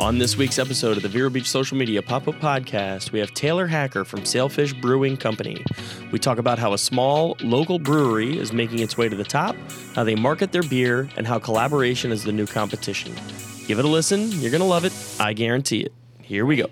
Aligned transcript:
On 0.00 0.18
this 0.18 0.36
week's 0.36 0.58
episode 0.58 0.96
of 0.96 1.04
the 1.04 1.08
Vero 1.08 1.30
Beach 1.30 1.48
Social 1.48 1.76
Media 1.76 2.02
Pop 2.02 2.26
Up 2.26 2.34
Podcast, 2.40 3.12
we 3.12 3.20
have 3.20 3.32
Taylor 3.32 3.68
Hacker 3.68 4.04
from 4.04 4.24
Sailfish 4.24 4.72
Brewing 4.72 5.16
Company. 5.16 5.64
We 6.10 6.18
talk 6.18 6.38
about 6.38 6.58
how 6.58 6.72
a 6.72 6.78
small 6.78 7.36
local 7.40 7.78
brewery 7.78 8.36
is 8.36 8.52
making 8.52 8.80
its 8.80 8.98
way 8.98 9.08
to 9.08 9.14
the 9.14 9.22
top, 9.22 9.54
how 9.94 10.02
they 10.02 10.16
market 10.16 10.50
their 10.50 10.64
beer, 10.64 11.08
and 11.16 11.28
how 11.28 11.38
collaboration 11.38 12.10
is 12.10 12.24
the 12.24 12.32
new 12.32 12.44
competition. 12.44 13.14
Give 13.68 13.78
it 13.78 13.84
a 13.84 13.88
listen, 13.88 14.32
you're 14.32 14.50
going 14.50 14.62
to 14.62 14.66
love 14.66 14.84
it. 14.84 14.92
I 15.20 15.32
guarantee 15.32 15.82
it. 15.82 15.92
Here 16.22 16.44
we 16.44 16.56
go. 16.56 16.66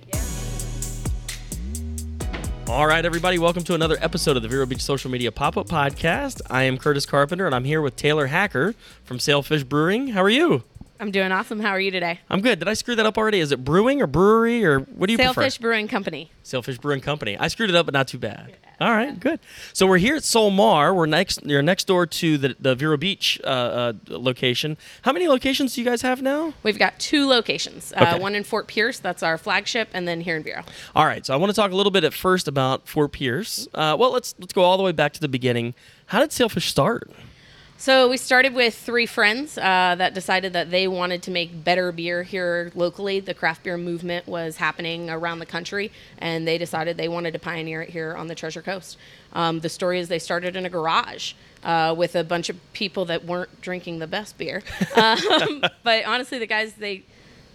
All 2.66 2.88
right, 2.88 3.04
everybody, 3.04 3.38
welcome 3.38 3.62
to 3.64 3.74
another 3.74 3.98
episode 4.00 4.36
of 4.36 4.42
the 4.42 4.48
Vero 4.48 4.66
Beach 4.66 4.82
Social 4.82 5.12
Media 5.12 5.30
Pop 5.30 5.56
Up 5.56 5.68
Podcast. 5.68 6.40
I 6.50 6.64
am 6.64 6.76
Curtis 6.76 7.06
Carpenter, 7.06 7.46
and 7.46 7.54
I'm 7.54 7.64
here 7.64 7.82
with 7.82 7.94
Taylor 7.94 8.26
Hacker 8.26 8.74
from 9.04 9.20
Sailfish 9.20 9.62
Brewing. 9.62 10.08
How 10.08 10.22
are 10.22 10.28
you? 10.30 10.64
I'm 11.02 11.10
doing 11.10 11.32
awesome. 11.32 11.58
How 11.58 11.70
are 11.70 11.80
you 11.80 11.90
today? 11.90 12.20
I'm 12.30 12.40
good. 12.40 12.60
Did 12.60 12.68
I 12.68 12.74
screw 12.74 12.94
that 12.94 13.04
up 13.04 13.18
already? 13.18 13.40
Is 13.40 13.50
it 13.50 13.64
brewing 13.64 14.00
or 14.00 14.06
brewery 14.06 14.64
or 14.64 14.78
what 14.78 15.08
do 15.08 15.12
you 15.12 15.16
Sailfish 15.16 15.56
prefer? 15.56 15.62
Brewing 15.62 15.88
Company. 15.88 16.30
Sailfish 16.44 16.78
Brewing 16.78 17.00
Company. 17.00 17.36
I 17.36 17.48
screwed 17.48 17.70
it 17.70 17.74
up, 17.74 17.86
but 17.86 17.92
not 17.92 18.06
too 18.06 18.18
bad. 18.18 18.56
All 18.80 18.92
right, 18.92 19.18
good. 19.18 19.40
So 19.72 19.84
we're 19.88 19.98
here 19.98 20.14
at 20.14 20.22
Solmar. 20.22 20.94
We're 20.94 21.06
next. 21.06 21.44
You're 21.44 21.60
next 21.60 21.88
door 21.88 22.06
to 22.06 22.38
the 22.38 22.54
the 22.60 22.76
Vero 22.76 22.96
Beach 22.96 23.40
uh, 23.42 23.46
uh, 23.46 23.92
location. 24.10 24.76
How 25.02 25.12
many 25.12 25.26
locations 25.26 25.74
do 25.74 25.80
you 25.80 25.84
guys 25.84 26.02
have 26.02 26.22
now? 26.22 26.54
We've 26.62 26.78
got 26.78 27.00
two 27.00 27.26
locations. 27.26 27.92
Okay. 27.92 28.04
Uh, 28.04 28.18
one 28.18 28.36
in 28.36 28.44
Fort 28.44 28.68
Pierce, 28.68 29.00
that's 29.00 29.24
our 29.24 29.38
flagship, 29.38 29.88
and 29.92 30.06
then 30.06 30.20
here 30.20 30.36
in 30.36 30.44
Vero. 30.44 30.62
All 30.94 31.06
right. 31.06 31.26
So 31.26 31.34
I 31.34 31.36
want 31.36 31.50
to 31.50 31.56
talk 31.56 31.72
a 31.72 31.76
little 31.76 31.92
bit 31.92 32.04
at 32.04 32.14
first 32.14 32.46
about 32.46 32.86
Fort 32.86 33.10
Pierce. 33.10 33.66
Uh, 33.74 33.96
well, 33.98 34.12
let's 34.12 34.36
let's 34.38 34.52
go 34.52 34.62
all 34.62 34.76
the 34.76 34.84
way 34.84 34.92
back 34.92 35.12
to 35.14 35.20
the 35.20 35.28
beginning. 35.28 35.74
How 36.06 36.20
did 36.20 36.30
Sailfish 36.30 36.68
start? 36.68 37.10
So 37.82 38.08
we 38.08 38.16
started 38.16 38.54
with 38.54 38.76
three 38.76 39.06
friends 39.06 39.58
uh, 39.58 39.96
that 39.98 40.14
decided 40.14 40.52
that 40.52 40.70
they 40.70 40.86
wanted 40.86 41.20
to 41.24 41.32
make 41.32 41.64
better 41.64 41.90
beer 41.90 42.22
here 42.22 42.70
locally. 42.76 43.18
The 43.18 43.34
craft 43.34 43.64
beer 43.64 43.76
movement 43.76 44.28
was 44.28 44.58
happening 44.58 45.10
around 45.10 45.40
the 45.40 45.46
country, 45.46 45.90
and 46.18 46.46
they 46.46 46.58
decided 46.58 46.96
they 46.96 47.08
wanted 47.08 47.32
to 47.32 47.40
pioneer 47.40 47.82
it 47.82 47.90
here 47.90 48.14
on 48.14 48.28
the 48.28 48.36
Treasure 48.36 48.62
Coast. 48.62 48.98
Um, 49.32 49.58
the 49.58 49.68
story 49.68 49.98
is 49.98 50.06
they 50.06 50.20
started 50.20 50.54
in 50.54 50.64
a 50.64 50.70
garage 50.70 51.32
uh, 51.64 51.92
with 51.98 52.14
a 52.14 52.22
bunch 52.22 52.48
of 52.48 52.72
people 52.72 53.04
that 53.06 53.24
weren't 53.24 53.60
drinking 53.60 53.98
the 53.98 54.06
best 54.06 54.38
beer. 54.38 54.62
Um, 54.94 55.64
but 55.82 56.04
honestly, 56.04 56.38
the 56.38 56.46
guys 56.46 56.74
they 56.74 57.02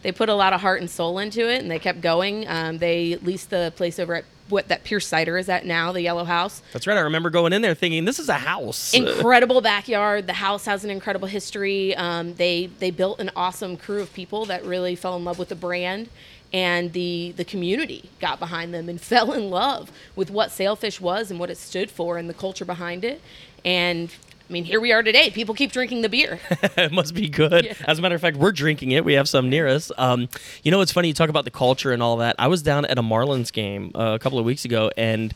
they 0.02 0.12
put 0.12 0.28
a 0.28 0.34
lot 0.34 0.52
of 0.52 0.60
heart 0.60 0.82
and 0.82 0.90
soul 0.90 1.20
into 1.20 1.50
it, 1.50 1.62
and 1.62 1.72
they 1.72 1.80
kept 1.80 2.02
going. 2.02 2.46
Um, 2.50 2.80
they 2.80 3.16
leased 3.16 3.50
the 3.50 3.72
place 3.78 3.98
over 3.98 4.16
at 4.16 4.26
what 4.50 4.68
that 4.70 4.84
Pierce 4.84 5.08
Cider 5.08 5.38
is 5.38 5.50
at 5.50 5.66
now, 5.66 5.92
the 5.92 6.02
Yellow 6.02 6.24
House 6.24 6.62
That's 6.74 6.88
right. 6.88 6.98
I 6.98 7.02
remember 7.02 7.30
going 7.30 7.54
in 7.54 7.62
there 7.62 7.76
thinking 7.76 8.06
this 8.06 8.20
is 8.20 8.30
a 8.30 8.34
house. 8.34 8.94
incredible 8.94 9.62
backyard. 9.62 10.28
The 10.28 10.34
house 10.34 10.66
has 10.66 10.84
an 10.84 10.90
incredible 10.90 11.28
history. 11.28 11.96
Um, 11.96 12.34
they 12.36 12.68
they 12.80 12.92
built 12.92 13.20
an 13.20 13.32
awesome 13.36 13.78
crew 13.78 14.02
of 14.02 14.14
people 14.14 14.46
that 14.46 14.64
really 14.64 14.96
fell 14.96 15.16
in 15.16 15.24
love 15.24 15.40
with 15.40 15.50
the 15.50 15.56
brand, 15.56 16.10
and 16.54 16.94
the 16.94 17.34
the 17.36 17.46
community 17.46 18.10
got 18.20 18.40
behind 18.40 18.74
them 18.74 18.90
and 18.90 19.00
fell 19.14 19.32
in 19.34 19.50
love 19.50 19.92
with 20.16 20.30
what 20.30 20.52
Sailfish 20.52 21.00
was 21.02 21.32
and 21.32 21.40
what 21.40 21.50
it 21.50 21.58
stood 21.58 21.90
for 21.90 22.18
and 22.18 22.30
the 22.30 22.34
culture 22.34 22.66
behind 22.66 23.04
it. 23.04 23.22
And 23.66 24.10
I 24.50 24.54
mean, 24.54 24.64
here 24.64 24.80
we 24.80 24.94
are 24.94 25.04
today. 25.04 25.30
People 25.30 25.54
keep 25.56 25.74
drinking 25.74 26.04
the 26.04 26.10
beer. 26.10 26.40
it 26.62 26.92
must 26.92 27.14
be 27.14 27.28
good. 27.28 27.66
Yeah. 27.66 27.74
As 27.86 28.00
a 28.00 28.02
matter 28.02 28.16
of 28.16 28.22
fact, 28.22 28.38
we're 28.38 28.54
drinking 28.54 28.92
it. 28.92 29.04
We 29.04 29.14
have 29.14 29.28
some 29.28 29.50
near 29.50 29.68
us. 29.68 29.92
Um, 29.98 30.30
you 30.64 30.72
know, 30.72 30.80
it's 30.80 30.92
funny 30.92 31.10
you 31.10 31.14
talk 31.14 31.30
about 31.30 31.44
the 31.44 31.52
culture 31.52 31.92
and 31.92 32.02
all 32.02 32.18
that. 32.18 32.36
I 32.40 32.48
was 32.48 32.62
down 32.62 32.86
at 32.86 32.98
a 32.98 33.02
Marlins 33.02 33.52
game 33.52 33.92
uh, 33.94 34.14
a 34.16 34.20
couple 34.20 34.40
of 34.40 34.46
weeks 34.46 34.64
ago, 34.64 34.90
and 34.96 35.34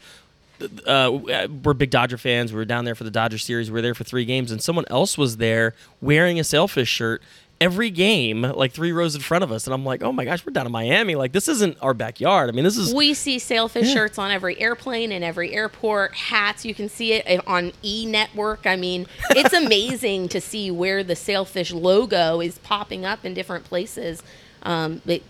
uh, 0.88 1.20
we're 1.64 1.74
big 1.74 1.90
Dodger 1.90 2.18
fans. 2.18 2.54
We 2.54 2.58
were 2.58 2.66
down 2.66 2.86
there 2.86 2.96
for 2.96 3.04
the 3.04 3.12
Dodger 3.12 3.38
series. 3.38 3.70
We 3.70 3.74
were 3.74 3.82
there 3.82 3.96
for 3.96 4.06
three 4.06 4.24
games, 4.24 4.50
and 4.50 4.62
someone 4.62 4.86
else 4.90 5.18
was 5.18 5.38
there 5.38 5.74
wearing 6.00 6.40
a 6.40 6.44
Sailfish 6.44 6.90
shirt. 6.90 7.22
Every 7.62 7.92
game, 7.92 8.42
like 8.42 8.72
three 8.72 8.92
rows 8.92 9.16
in 9.16 9.22
front 9.22 9.44
of 9.44 9.52
us, 9.52 9.68
and 9.68 9.74
I'm 9.74 9.86
like, 9.86 10.02
"Oh 10.02 10.12
my 10.12 10.26
gosh, 10.26 10.46
we're 10.46 10.52
down 10.52 10.66
in 10.66 10.72
Miami! 10.72 11.16
Like 11.16 11.32
this 11.32 11.48
isn't 11.48 11.78
our 11.82 11.94
backyard. 11.94 12.50
I 12.50 12.54
mean, 12.54 12.64
this 12.64 12.76
is 12.76 12.94
We 12.94 13.14
see 13.14 13.38
sailfish 13.40 13.94
shirts 13.94 14.18
on 14.18 14.32
every 14.32 14.60
airplane 14.60 15.12
and 15.12 15.24
every 15.24 15.54
airport, 15.54 16.16
hats. 16.16 16.66
You 16.66 16.74
can 16.74 16.90
see 16.90 17.14
it 17.14 17.48
on 17.48 17.72
E 17.84 18.06
Network. 18.06 18.66
I 18.66 18.76
mean, 18.76 19.06
it's 19.30 19.54
amazing 19.66 20.28
to 20.30 20.42
see 20.42 20.72
where 20.72 21.04
the 21.04 21.16
sailfish 21.16 21.72
logo 21.72 22.42
is 22.42 22.58
popping 22.58 23.06
up 23.06 23.24
in 23.24 23.34
different 23.36 23.64
places. 23.66 24.24
Um, 24.64 25.02
it, 25.06 25.24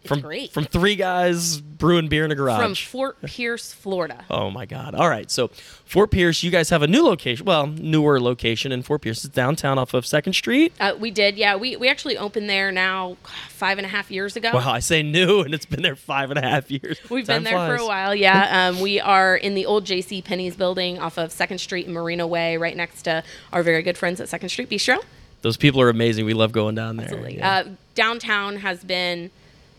it's 0.00 0.08
from 0.08 0.20
great. 0.20 0.52
from 0.52 0.64
three 0.64 0.96
guys 0.96 1.60
brewing 1.60 2.08
beer 2.08 2.24
in 2.24 2.30
a 2.30 2.34
garage. 2.34 2.60
From 2.62 2.74
Fort 2.74 3.20
Pierce, 3.26 3.72
Florida. 3.72 4.24
Oh 4.30 4.50
my 4.50 4.66
God! 4.66 4.94
All 4.94 5.08
right, 5.08 5.30
so 5.30 5.48
Fort 5.84 6.10
Pierce, 6.10 6.42
you 6.42 6.50
guys 6.50 6.70
have 6.70 6.82
a 6.82 6.86
new 6.86 7.02
location. 7.02 7.44
Well, 7.44 7.66
newer 7.66 8.20
location 8.20 8.70
in 8.72 8.82
Fort 8.82 9.02
Pierce. 9.02 9.24
It's 9.24 9.34
downtown 9.34 9.78
off 9.78 9.92
of 9.94 10.06
Second 10.06 10.34
Street. 10.34 10.72
Uh, 10.78 10.94
we 10.98 11.10
did, 11.10 11.36
yeah. 11.36 11.56
We, 11.56 11.76
we 11.76 11.88
actually 11.88 12.16
opened 12.16 12.48
there 12.48 12.70
now 12.70 13.16
five 13.48 13.78
and 13.78 13.84
a 13.84 13.88
half 13.88 14.10
years 14.10 14.36
ago. 14.36 14.52
Wow, 14.54 14.72
I 14.72 14.78
say 14.78 15.02
new, 15.02 15.40
and 15.40 15.52
it's 15.52 15.66
been 15.66 15.82
there 15.82 15.96
five 15.96 16.30
and 16.30 16.38
a 16.38 16.42
half 16.42 16.70
years. 16.70 16.98
We've 17.10 17.26
Time 17.26 17.42
been 17.42 17.52
there 17.52 17.76
for 17.76 17.82
a 17.82 17.86
while, 17.86 18.14
yeah. 18.14 18.48
Um, 18.70 18.80
we 18.80 19.00
are 19.00 19.36
in 19.36 19.54
the 19.54 19.64
old 19.64 19.86
J.C. 19.86 20.22
Penney's 20.22 20.54
building 20.54 20.98
off 20.98 21.18
of 21.18 21.32
Second 21.32 21.58
Street 21.58 21.86
and 21.86 21.94
Marina 21.94 22.26
Way, 22.26 22.56
right 22.56 22.76
next 22.76 23.02
to 23.02 23.22
our 23.52 23.62
very 23.62 23.82
good 23.82 23.96
friends 23.96 24.20
at 24.20 24.28
Second 24.28 24.48
Street 24.50 24.68
Bistro. 24.68 25.02
Those 25.42 25.56
people 25.56 25.80
are 25.80 25.88
amazing. 25.88 26.26
We 26.26 26.34
love 26.34 26.52
going 26.52 26.74
down 26.74 26.96
there. 26.96 27.06
Absolutely. 27.06 27.38
Yeah. 27.38 27.50
Uh, 27.50 27.64
downtown 27.94 28.56
has 28.56 28.84
been 28.84 29.30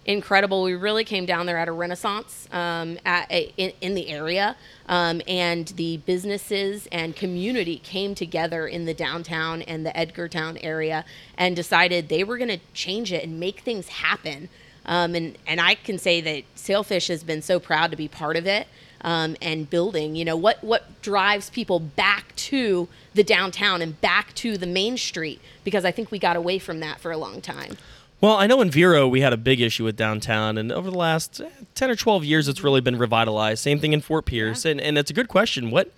incredible. 0.06 0.64
We 0.64 0.74
really 0.74 1.04
came 1.04 1.26
down 1.26 1.46
there 1.46 1.58
at 1.58 1.68
a 1.68 1.72
renaissance 1.72 2.48
um, 2.52 2.98
at, 3.06 3.32
in, 3.32 3.72
in 3.82 3.94
the 3.94 4.10
area, 4.10 4.56
um, 4.88 5.22
and 5.28 5.68
the 5.70 5.98
businesses 5.98 6.88
and 6.92 7.16
community 7.16 7.78
came 7.78 8.16
together 8.16 8.68
in 8.68 8.86
the 8.86 8.94
downtown 8.94 9.62
and 9.62 9.86
the 9.86 9.92
Edgartown 9.92 10.58
area 10.62 11.06
and 11.38 11.56
decided 11.56 12.10
they 12.10 12.24
were 12.24 12.38
going 12.38 12.50
to 12.50 12.60
change 12.74 13.12
it 13.14 13.24
and 13.24 13.40
make 13.40 13.62
things 13.62 13.88
happen. 13.88 14.50
Um, 14.86 15.14
and, 15.14 15.38
and 15.46 15.62
I 15.62 15.76
can 15.76 16.00
say 16.00 16.22
that 16.22 16.44
Sailfish 16.56 17.08
has 17.08 17.24
been 17.24 17.44
so 17.44 17.60
proud 17.60 17.92
to 17.92 17.98
be 17.98 18.08
part 18.08 18.36
of 18.36 18.48
it. 18.48 18.68
Um, 19.04 19.36
and 19.42 19.68
building, 19.68 20.16
you 20.16 20.24
know, 20.24 20.36
what 20.36 20.64
what 20.64 21.02
drives 21.02 21.50
people 21.50 21.80
back 21.80 22.36
to 22.36 22.88
the 23.16 23.24
downtown 23.24 23.82
and 23.82 24.00
back 24.00 24.32
to 24.36 24.60
the 24.60 24.68
main 24.68 24.96
street 24.96 25.42
because 25.64 25.86
I 25.86 25.90
think 25.90 26.12
we 26.12 26.20
got 26.20 26.36
away 26.36 26.60
from 26.60 26.82
that 26.82 27.00
for 27.00 27.12
a 27.12 27.18
long 27.18 27.42
time. 27.42 27.78
Well, 28.22 28.36
I 28.36 28.46
know 28.46 28.62
in 28.62 28.70
Vero 28.70 29.08
we 29.08 29.22
had 29.22 29.34
a 29.34 29.38
big 29.38 29.60
issue 29.60 29.84
with 29.84 29.96
downtown, 29.96 30.60
and 30.60 30.72
over 30.72 30.92
the 30.92 30.98
last 30.98 31.42
eh, 31.42 31.50
ten 31.74 31.90
or 31.90 31.96
twelve 31.96 32.24
years, 32.24 32.48
it's 32.48 32.64
really 32.64 32.80
been 32.80 32.98
revitalized. 32.98 33.64
Same 33.64 33.80
thing 33.80 33.94
in 33.94 34.02
Fort 34.02 34.26
Pierce, 34.26 34.64
and 34.64 34.80
and 34.80 34.96
it's 34.98 35.10
a 35.10 35.14
good 35.14 35.28
question. 35.28 35.72
What 35.72 35.92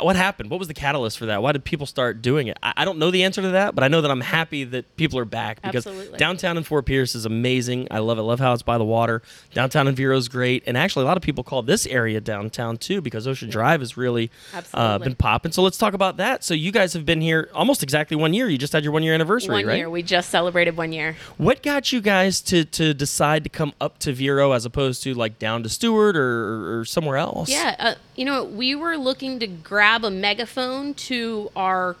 what 0.00 0.16
happened? 0.16 0.50
What 0.50 0.58
was 0.58 0.68
the 0.68 0.74
catalyst 0.74 1.18
for 1.18 1.26
that? 1.26 1.42
Why 1.42 1.52
did 1.52 1.64
people 1.64 1.86
start 1.86 2.22
doing 2.22 2.48
it? 2.48 2.58
I, 2.62 2.72
I 2.78 2.84
don't 2.84 2.98
know 2.98 3.10
the 3.10 3.24
answer 3.24 3.42
to 3.42 3.50
that, 3.50 3.74
but 3.74 3.84
I 3.84 3.88
know 3.88 4.00
that 4.00 4.10
I'm 4.10 4.20
happy 4.20 4.64
that 4.64 4.96
people 4.96 5.18
are 5.18 5.24
back 5.24 5.62
because 5.62 5.86
Absolutely. 5.86 6.18
downtown 6.18 6.56
in 6.56 6.64
Fort 6.64 6.86
Pierce 6.86 7.14
is 7.14 7.24
amazing. 7.24 7.88
I 7.90 7.98
love 7.98 8.18
it. 8.18 8.22
I 8.22 8.24
Love 8.24 8.40
how 8.40 8.52
it's 8.52 8.62
by 8.62 8.76
the 8.76 8.84
water. 8.84 9.22
Downtown 9.54 9.86
in 9.86 9.94
Vero 9.94 10.16
is 10.16 10.28
great, 10.28 10.64
and 10.66 10.76
actually 10.76 11.04
a 11.04 11.06
lot 11.06 11.16
of 11.16 11.22
people 11.22 11.44
call 11.44 11.62
this 11.62 11.86
area 11.86 12.20
downtown 12.20 12.76
too 12.76 13.00
because 13.00 13.26
Ocean 13.26 13.48
Drive 13.48 13.80
has 13.80 13.96
really 13.96 14.30
uh, 14.74 14.98
been 14.98 15.14
popping. 15.14 15.52
So 15.52 15.62
let's 15.62 15.78
talk 15.78 15.94
about 15.94 16.16
that. 16.16 16.42
So 16.42 16.54
you 16.54 16.72
guys 16.72 16.92
have 16.94 17.06
been 17.06 17.20
here 17.20 17.48
almost 17.54 17.82
exactly 17.82 18.16
one 18.16 18.34
year. 18.34 18.48
You 18.48 18.58
just 18.58 18.72
had 18.72 18.82
your 18.82 18.92
one 18.92 19.02
year 19.02 19.14
anniversary, 19.14 19.54
one 19.54 19.66
right? 19.66 19.76
year. 19.76 19.88
We 19.90 20.02
just 20.02 20.30
celebrated 20.30 20.76
one 20.76 20.92
year. 20.92 21.16
What 21.36 21.62
got 21.62 21.92
you 21.92 22.00
guys 22.00 22.40
to 22.42 22.64
to 22.64 22.92
decide 22.92 23.44
to 23.44 23.50
come 23.50 23.72
up 23.80 23.98
to 24.00 24.12
Vero 24.12 24.52
as 24.52 24.64
opposed 24.64 25.02
to 25.04 25.14
like 25.14 25.38
down 25.38 25.62
to 25.62 25.68
Stuart 25.68 26.16
or, 26.16 26.80
or 26.80 26.84
somewhere 26.84 27.16
else? 27.16 27.48
Yeah, 27.48 27.76
uh, 27.78 27.94
you 28.16 28.24
know, 28.24 28.44
we 28.44 28.74
were 28.74 28.96
looking 28.96 29.38
to 29.38 29.46
grab 29.76 30.06
a 30.06 30.10
megaphone 30.10 30.94
to 30.94 31.50
our 31.54 31.96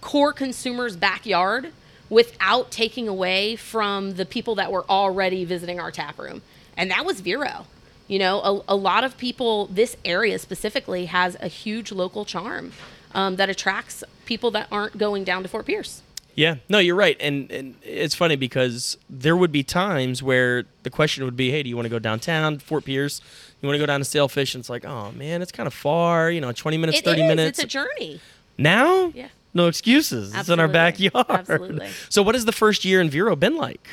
core 0.00 0.32
consumers' 0.32 0.96
backyard 0.96 1.72
without 2.08 2.72
taking 2.72 3.06
away 3.06 3.54
from 3.54 4.14
the 4.14 4.26
people 4.26 4.56
that 4.56 4.72
were 4.72 4.84
already 4.90 5.44
visiting 5.44 5.78
our 5.78 5.92
tap 5.92 6.18
room, 6.18 6.42
and 6.76 6.90
that 6.90 7.04
was 7.04 7.20
Vero. 7.20 7.66
You 8.08 8.18
know, 8.18 8.40
a, 8.40 8.74
a 8.74 8.74
lot 8.74 9.04
of 9.04 9.16
people, 9.16 9.66
this 9.66 9.96
area 10.04 10.40
specifically, 10.40 11.04
has 11.04 11.36
a 11.38 11.46
huge 11.46 11.92
local 11.92 12.24
charm 12.24 12.72
um, 13.14 13.36
that 13.36 13.48
attracts 13.48 14.02
people 14.26 14.50
that 14.50 14.66
aren't 14.72 14.98
going 14.98 15.22
down 15.22 15.44
to 15.44 15.48
Fort 15.48 15.66
Pierce. 15.66 16.02
Yeah. 16.34 16.56
No, 16.68 16.78
you're 16.78 16.96
right. 16.96 17.16
And 17.20 17.48
and 17.52 17.76
it's 17.82 18.16
funny 18.16 18.34
because 18.34 18.96
there 19.08 19.36
would 19.36 19.52
be 19.52 19.62
times 19.62 20.20
where 20.20 20.64
the 20.82 20.90
question 20.90 21.24
would 21.24 21.36
be, 21.36 21.52
"Hey, 21.52 21.62
do 21.62 21.68
you 21.68 21.76
want 21.76 21.86
to 21.86 21.90
go 21.90 22.00
downtown, 22.00 22.58
Fort 22.58 22.84
Pierce? 22.84 23.20
You 23.62 23.66
want 23.68 23.74
to 23.74 23.78
go 23.78 23.86
down 23.86 24.00
to 24.00 24.04
Sailfish?" 24.04 24.54
And 24.54 24.60
it's 24.62 24.70
like, 24.70 24.84
"Oh 24.84 25.12
man, 25.12 25.42
it's 25.42 25.52
kind 25.52 25.66
of 25.66 25.74
far. 25.74 26.30
You 26.30 26.40
know, 26.40 26.52
20 26.52 26.76
minutes, 26.78 26.98
It 26.98 27.04
30 27.04 27.22
is, 27.22 27.28
minutes." 27.28 27.58
It's 27.58 27.64
a 27.64 27.68
journey. 27.68 28.20
now, 28.58 29.12
Yeah. 29.14 29.28
no 29.54 29.66
excuses. 29.68 30.34
It's 30.34 30.48
in 30.48 30.58
our 30.60 30.68
backyard. 30.68 31.26
Absolutely. 31.28 31.88
So, 32.08 32.22
what 32.22 32.34
has 32.34 32.44
the 32.44 32.52
first 32.52 32.84
year 32.84 33.00
in 33.00 33.10
Vero 33.10 33.36
been 33.36 33.56
like? 33.56 33.86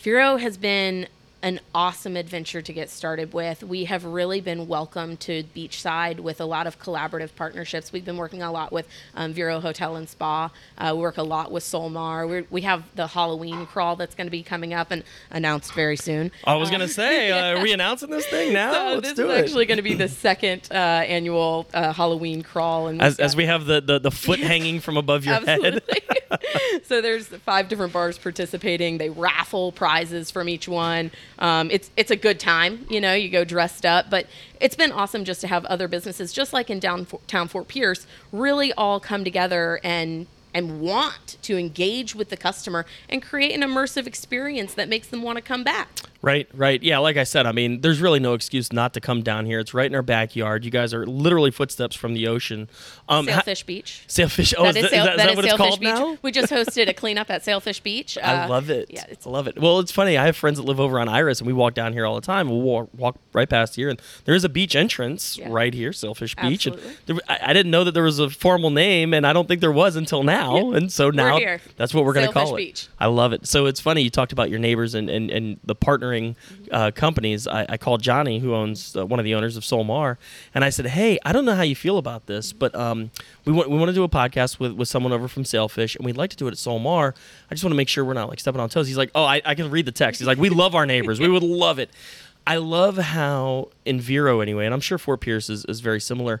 Vero 0.00 0.36
has 0.36 0.56
been 0.56 1.08
an 1.48 1.60
awesome 1.74 2.14
adventure 2.14 2.60
to 2.60 2.72
get 2.74 2.90
started 2.90 3.32
with. 3.32 3.62
We 3.62 3.86
have 3.86 4.04
really 4.04 4.42
been 4.42 4.68
welcomed 4.68 5.18
to 5.20 5.44
Beachside 5.56 6.20
with 6.20 6.42
a 6.42 6.44
lot 6.44 6.66
of 6.66 6.78
collaborative 6.78 7.34
partnerships. 7.34 7.90
We've 7.90 8.04
been 8.04 8.18
working 8.18 8.42
a 8.42 8.52
lot 8.52 8.70
with 8.70 8.86
um, 9.14 9.32
Vero 9.32 9.58
Hotel 9.58 9.96
and 9.96 10.06
Spa. 10.06 10.50
Uh, 10.76 10.92
we 10.94 11.00
work 11.00 11.16
a 11.16 11.22
lot 11.22 11.50
with 11.50 11.64
Solmar. 11.64 12.28
We're, 12.28 12.44
we 12.50 12.60
have 12.62 12.84
the 12.94 13.06
Halloween 13.06 13.64
crawl 13.64 13.96
that's 13.96 14.14
going 14.14 14.26
to 14.26 14.30
be 14.30 14.42
coming 14.42 14.74
up 14.74 14.90
and 14.90 15.02
announced 15.30 15.72
very 15.72 15.96
soon. 15.96 16.30
I 16.44 16.54
was 16.56 16.70
gonna 16.70 16.86
say, 16.86 17.30
uh, 17.54 17.56
are 17.56 17.62
we 17.62 17.72
announcing 17.72 18.10
this 18.10 18.26
thing 18.26 18.52
now? 18.52 18.72
So 18.72 18.94
Let's 18.96 19.08
this 19.08 19.16
do 19.16 19.30
is 19.30 19.38
it. 19.38 19.44
actually 19.44 19.64
going 19.64 19.78
to 19.78 19.82
be 19.82 19.94
the 19.94 20.08
second 20.08 20.68
uh, 20.70 20.74
annual 20.74 21.66
uh, 21.72 21.94
Halloween 21.94 22.42
crawl, 22.42 22.88
and 22.88 23.00
as, 23.00 23.18
as 23.18 23.34
we 23.34 23.46
have 23.46 23.64
the, 23.64 23.80
the, 23.80 23.98
the 23.98 24.10
foot 24.10 24.38
hanging 24.38 24.80
from 24.80 24.98
above 24.98 25.24
your 25.24 25.36
head. 25.36 25.48
Absolutely. 25.48 26.02
so 26.84 27.00
there's 27.00 27.26
five 27.26 27.68
different 27.68 27.92
bars 27.92 28.18
participating. 28.18 28.98
They 28.98 29.10
raffle 29.10 29.72
prizes 29.72 30.30
from 30.30 30.48
each 30.48 30.68
one. 30.68 31.10
Um, 31.38 31.70
it's 31.70 31.90
it's 31.96 32.10
a 32.10 32.16
good 32.16 32.40
time. 32.40 32.86
You 32.90 33.00
know, 33.00 33.14
you 33.14 33.28
go 33.28 33.44
dressed 33.44 33.86
up, 33.86 34.10
but 34.10 34.26
it's 34.60 34.76
been 34.76 34.92
awesome 34.92 35.24
just 35.24 35.40
to 35.42 35.46
have 35.46 35.64
other 35.66 35.88
businesses, 35.88 36.32
just 36.32 36.52
like 36.52 36.70
in 36.70 36.78
downtown 36.78 37.48
Fort 37.48 37.68
Pierce, 37.68 38.06
really 38.32 38.72
all 38.72 39.00
come 39.00 39.24
together 39.24 39.80
and 39.82 40.26
and 40.54 40.80
want 40.80 41.36
to 41.42 41.58
engage 41.58 42.14
with 42.14 42.30
the 42.30 42.36
customer 42.36 42.86
and 43.08 43.22
create 43.22 43.54
an 43.54 43.60
immersive 43.60 44.06
experience 44.06 44.74
that 44.74 44.88
makes 44.88 45.08
them 45.08 45.22
want 45.22 45.36
to 45.36 45.42
come 45.42 45.62
back. 45.62 45.88
Right, 46.20 46.48
right. 46.52 46.82
Yeah, 46.82 46.98
like 46.98 47.16
I 47.16 47.22
said, 47.22 47.46
I 47.46 47.52
mean, 47.52 47.80
there's 47.80 48.00
really 48.00 48.18
no 48.18 48.34
excuse 48.34 48.72
not 48.72 48.92
to 48.94 49.00
come 49.00 49.22
down 49.22 49.46
here. 49.46 49.60
It's 49.60 49.72
right 49.72 49.86
in 49.86 49.94
our 49.94 50.02
backyard. 50.02 50.64
You 50.64 50.70
guys 50.72 50.92
are 50.92 51.06
literally 51.06 51.52
footsteps 51.52 51.94
from 51.94 52.14
the 52.14 52.26
ocean. 52.26 52.68
Um, 53.08 53.28
ha- 53.28 53.34
Sailfish 53.34 53.62
Beach. 53.62 54.02
Sailfish. 54.08 54.52
Oh, 54.58 54.64
That 54.64 54.76
is, 54.76 54.76
is, 54.76 54.82
that- 54.82 54.90
sail, 54.90 55.00
is 55.04 55.06
that, 55.06 55.16
that 55.16 55.20
is 55.20 55.26
that 55.26 55.30
is 55.30 55.36
what 55.36 55.44
it's 55.44 55.50
Sailfish 55.56 55.68
called 55.68 55.80
Beach. 55.80 55.88
now? 55.94 56.18
We 56.22 56.32
just 56.32 56.52
hosted 56.52 56.88
a 56.88 56.92
cleanup 56.92 57.30
at 57.30 57.44
Sailfish 57.44 57.78
Beach. 57.80 58.18
I 58.20 58.44
Uh, 58.44 58.48
love 58.48 58.68
it. 58.68 58.86
Yeah, 58.90 59.04
it's 59.08 59.28
I 59.28 59.30
love 59.30 59.46
it. 59.46 59.60
Well, 59.60 59.78
it's 59.78 59.92
funny. 59.92 60.18
I 60.18 60.26
have 60.26 60.36
friends 60.36 60.56
that 60.58 60.64
live 60.64 60.80
over 60.80 60.98
on 60.98 61.08
Iris, 61.08 61.38
and 61.38 61.46
we 61.46 61.52
walk 61.52 61.74
down 61.74 61.92
here 61.92 62.04
all 62.04 62.16
the 62.16 62.20
time. 62.26 62.48
We'll 62.48 62.62
walk, 62.62 62.88
walk 62.96 63.16
right 63.32 63.48
past 63.48 63.76
here, 63.76 63.88
and 63.88 64.02
there 64.24 64.34
is 64.34 64.42
a 64.42 64.48
beach 64.48 64.74
entrance 64.74 65.38
Yeah. 65.38 65.46
right 65.50 65.72
here, 65.72 65.92
Sailfish 65.92 66.34
Beach. 66.34 66.66
And 66.66 66.74
Absolutely. 66.74 66.96
there, 67.06 67.16
I, 67.28 67.50
I 67.50 67.52
didn't 67.52 67.70
know 67.70 67.84
that 67.84 67.92
there 67.92 68.02
was 68.02 68.18
a 68.18 68.28
formal 68.28 68.70
name, 68.70 69.14
and 69.14 69.24
I 69.24 69.32
don't 69.32 69.46
think 69.46 69.60
there 69.60 69.70
was 69.70 69.94
until 69.94 70.24
now. 70.24 70.72
And 70.72 70.90
so 70.90 71.10
now 71.10 71.38
that's 71.76 71.94
what 71.94 72.04
we're 72.04 72.12
going 72.12 72.26
to 72.26 72.32
call 72.32 72.54
it. 72.54 72.58
Beach. 72.58 72.88
I 72.98 73.06
love 73.06 73.32
it. 73.32 73.46
So 73.46 73.66
it's 73.66 73.80
funny. 73.80 74.02
You 74.02 74.10
talked 74.10 74.32
about 74.32 74.50
your 74.50 74.58
neighbors 74.58 74.94
and, 74.96 75.08
and, 75.08 75.30
and 75.30 75.60
the 75.64 75.76
partnering 76.08 76.34
uh, 76.72 76.90
companies. 76.90 77.46
I, 77.46 77.66
I 77.68 77.76
called 77.76 78.02
Johnny, 78.02 78.38
who 78.40 78.54
owns 78.54 78.96
uh, 78.96 79.06
one 79.06 79.18
of 79.18 79.24
the 79.24 79.34
owners 79.34 79.56
of 79.56 79.64
Solmar, 79.64 80.16
and 80.54 80.64
I 80.64 80.70
said, 80.70 80.86
"Hey, 80.86 81.18
I 81.24 81.32
don't 81.32 81.44
know 81.44 81.54
how 81.54 81.62
you 81.62 81.76
feel 81.76 81.98
about 81.98 82.26
this, 82.26 82.52
but 82.52 82.74
um, 82.74 83.10
we 83.44 83.52
want 83.52 83.70
we 83.70 83.76
want 83.78 83.88
to 83.88 83.94
do 83.94 84.04
a 84.04 84.08
podcast 84.08 84.58
with, 84.58 84.72
with 84.72 84.88
someone 84.88 85.12
over 85.12 85.28
from 85.28 85.44
Sailfish, 85.44 85.96
and 85.96 86.04
we'd 86.04 86.16
like 86.16 86.30
to 86.30 86.36
do 86.36 86.46
it 86.48 86.52
at 86.52 86.58
Solmar. 86.58 87.14
I 87.50 87.54
just 87.54 87.64
want 87.64 87.72
to 87.72 87.76
make 87.76 87.88
sure 87.88 88.04
we're 88.04 88.14
not 88.14 88.28
like 88.28 88.40
stepping 88.40 88.60
on 88.60 88.68
toes." 88.68 88.86
He's 88.86 88.98
like, 88.98 89.10
"Oh, 89.14 89.24
I, 89.24 89.40
I 89.44 89.54
can 89.54 89.70
read 89.70 89.86
the 89.86 89.92
text." 89.92 90.20
He's 90.20 90.28
like, 90.28 90.38
"We 90.38 90.50
love 90.50 90.74
our 90.74 90.86
neighbors. 90.86 91.20
We 91.20 91.28
would 91.28 91.42
love 91.42 91.78
it." 91.78 91.90
I 92.46 92.56
love 92.56 92.96
how 92.96 93.68
in 93.84 94.00
Vero 94.00 94.40
anyway, 94.40 94.64
and 94.64 94.72
I'm 94.72 94.80
sure 94.80 94.96
Fort 94.96 95.20
Pierce 95.20 95.50
is, 95.50 95.66
is 95.66 95.80
very 95.80 96.00
similar. 96.00 96.40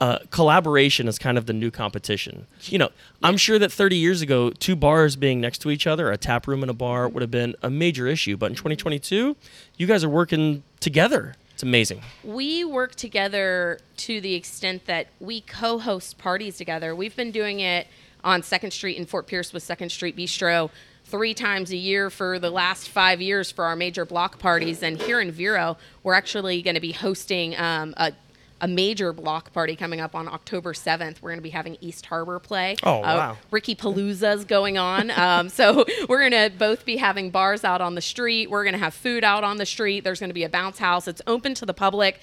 Uh, 0.00 0.18
collaboration 0.30 1.08
is 1.08 1.18
kind 1.18 1.36
of 1.36 1.46
the 1.46 1.52
new 1.52 1.70
competition. 1.72 2.46
You 2.62 2.78
know, 2.78 2.90
I'm 3.22 3.36
sure 3.36 3.58
that 3.58 3.72
30 3.72 3.96
years 3.96 4.22
ago, 4.22 4.50
two 4.50 4.76
bars 4.76 5.16
being 5.16 5.40
next 5.40 5.58
to 5.62 5.70
each 5.70 5.88
other, 5.88 6.12
a 6.12 6.16
tap 6.16 6.46
room 6.46 6.62
and 6.62 6.70
a 6.70 6.74
bar, 6.74 7.08
would 7.08 7.20
have 7.20 7.32
been 7.32 7.56
a 7.62 7.70
major 7.70 8.06
issue. 8.06 8.36
But 8.36 8.46
in 8.50 8.54
2022, 8.54 9.36
you 9.76 9.86
guys 9.86 10.04
are 10.04 10.08
working 10.08 10.62
together. 10.78 11.34
It's 11.52 11.64
amazing. 11.64 12.02
we 12.22 12.64
work 12.64 12.94
together 12.94 13.80
to 13.96 14.20
the 14.20 14.34
extent 14.34 14.86
that 14.86 15.08
we 15.18 15.40
co-host 15.40 16.16
parties 16.16 16.56
together. 16.56 16.94
We've 16.94 17.16
been 17.16 17.32
doing 17.32 17.58
it 17.58 17.88
on 18.22 18.44
Second 18.44 18.70
Street 18.70 18.96
in 18.96 19.06
Fort 19.06 19.26
Pierce 19.26 19.52
with 19.52 19.64
Second 19.64 19.90
Street 19.90 20.16
Bistro 20.16 20.70
three 21.04 21.34
times 21.34 21.72
a 21.72 21.76
year 21.76 22.10
for 22.10 22.38
the 22.38 22.50
last 22.50 22.88
five 22.88 23.20
years 23.20 23.50
for 23.50 23.64
our 23.64 23.74
major 23.74 24.04
block 24.04 24.38
parties. 24.38 24.84
And 24.84 25.00
here 25.00 25.20
in 25.20 25.32
Vero, 25.32 25.78
we're 26.04 26.14
actually 26.14 26.62
going 26.62 26.74
to 26.74 26.80
be 26.80 26.92
hosting 26.92 27.56
um, 27.58 27.92
a 27.96 28.12
a 28.60 28.66
major 28.68 29.12
block 29.12 29.52
party 29.52 29.76
coming 29.76 30.00
up 30.00 30.14
on 30.14 30.26
October 30.26 30.72
7th. 30.72 31.22
We're 31.22 31.30
going 31.30 31.38
to 31.38 31.42
be 31.42 31.50
having 31.50 31.76
East 31.80 32.06
Harbor 32.06 32.38
play. 32.40 32.76
Oh, 32.82 32.98
Uh, 32.98 33.02
wow. 33.02 33.36
Ricky 33.50 33.74
Palooza's 33.76 34.44
going 34.44 34.78
on. 34.78 35.10
Um, 35.18 35.48
so 35.48 35.84
we're 36.08 36.28
going 36.28 36.50
to 36.50 36.56
both 36.56 36.84
be 36.84 36.96
having 36.96 37.30
bars 37.30 37.62
out 37.64 37.80
on 37.80 37.94
the 37.94 38.00
street. 38.00 38.50
We're 38.50 38.64
going 38.64 38.72
to 38.74 38.78
have 38.80 38.94
food 38.94 39.22
out 39.24 39.44
on 39.44 39.56
the 39.58 39.66
street. 39.66 40.04
There's 40.04 40.18
going 40.20 40.30
to 40.30 40.34
be 40.34 40.44
a 40.44 40.48
bounce 40.48 40.78
house. 40.78 41.06
It's 41.06 41.22
open 41.26 41.54
to 41.54 41.66
the 41.66 41.74
public. 41.74 42.20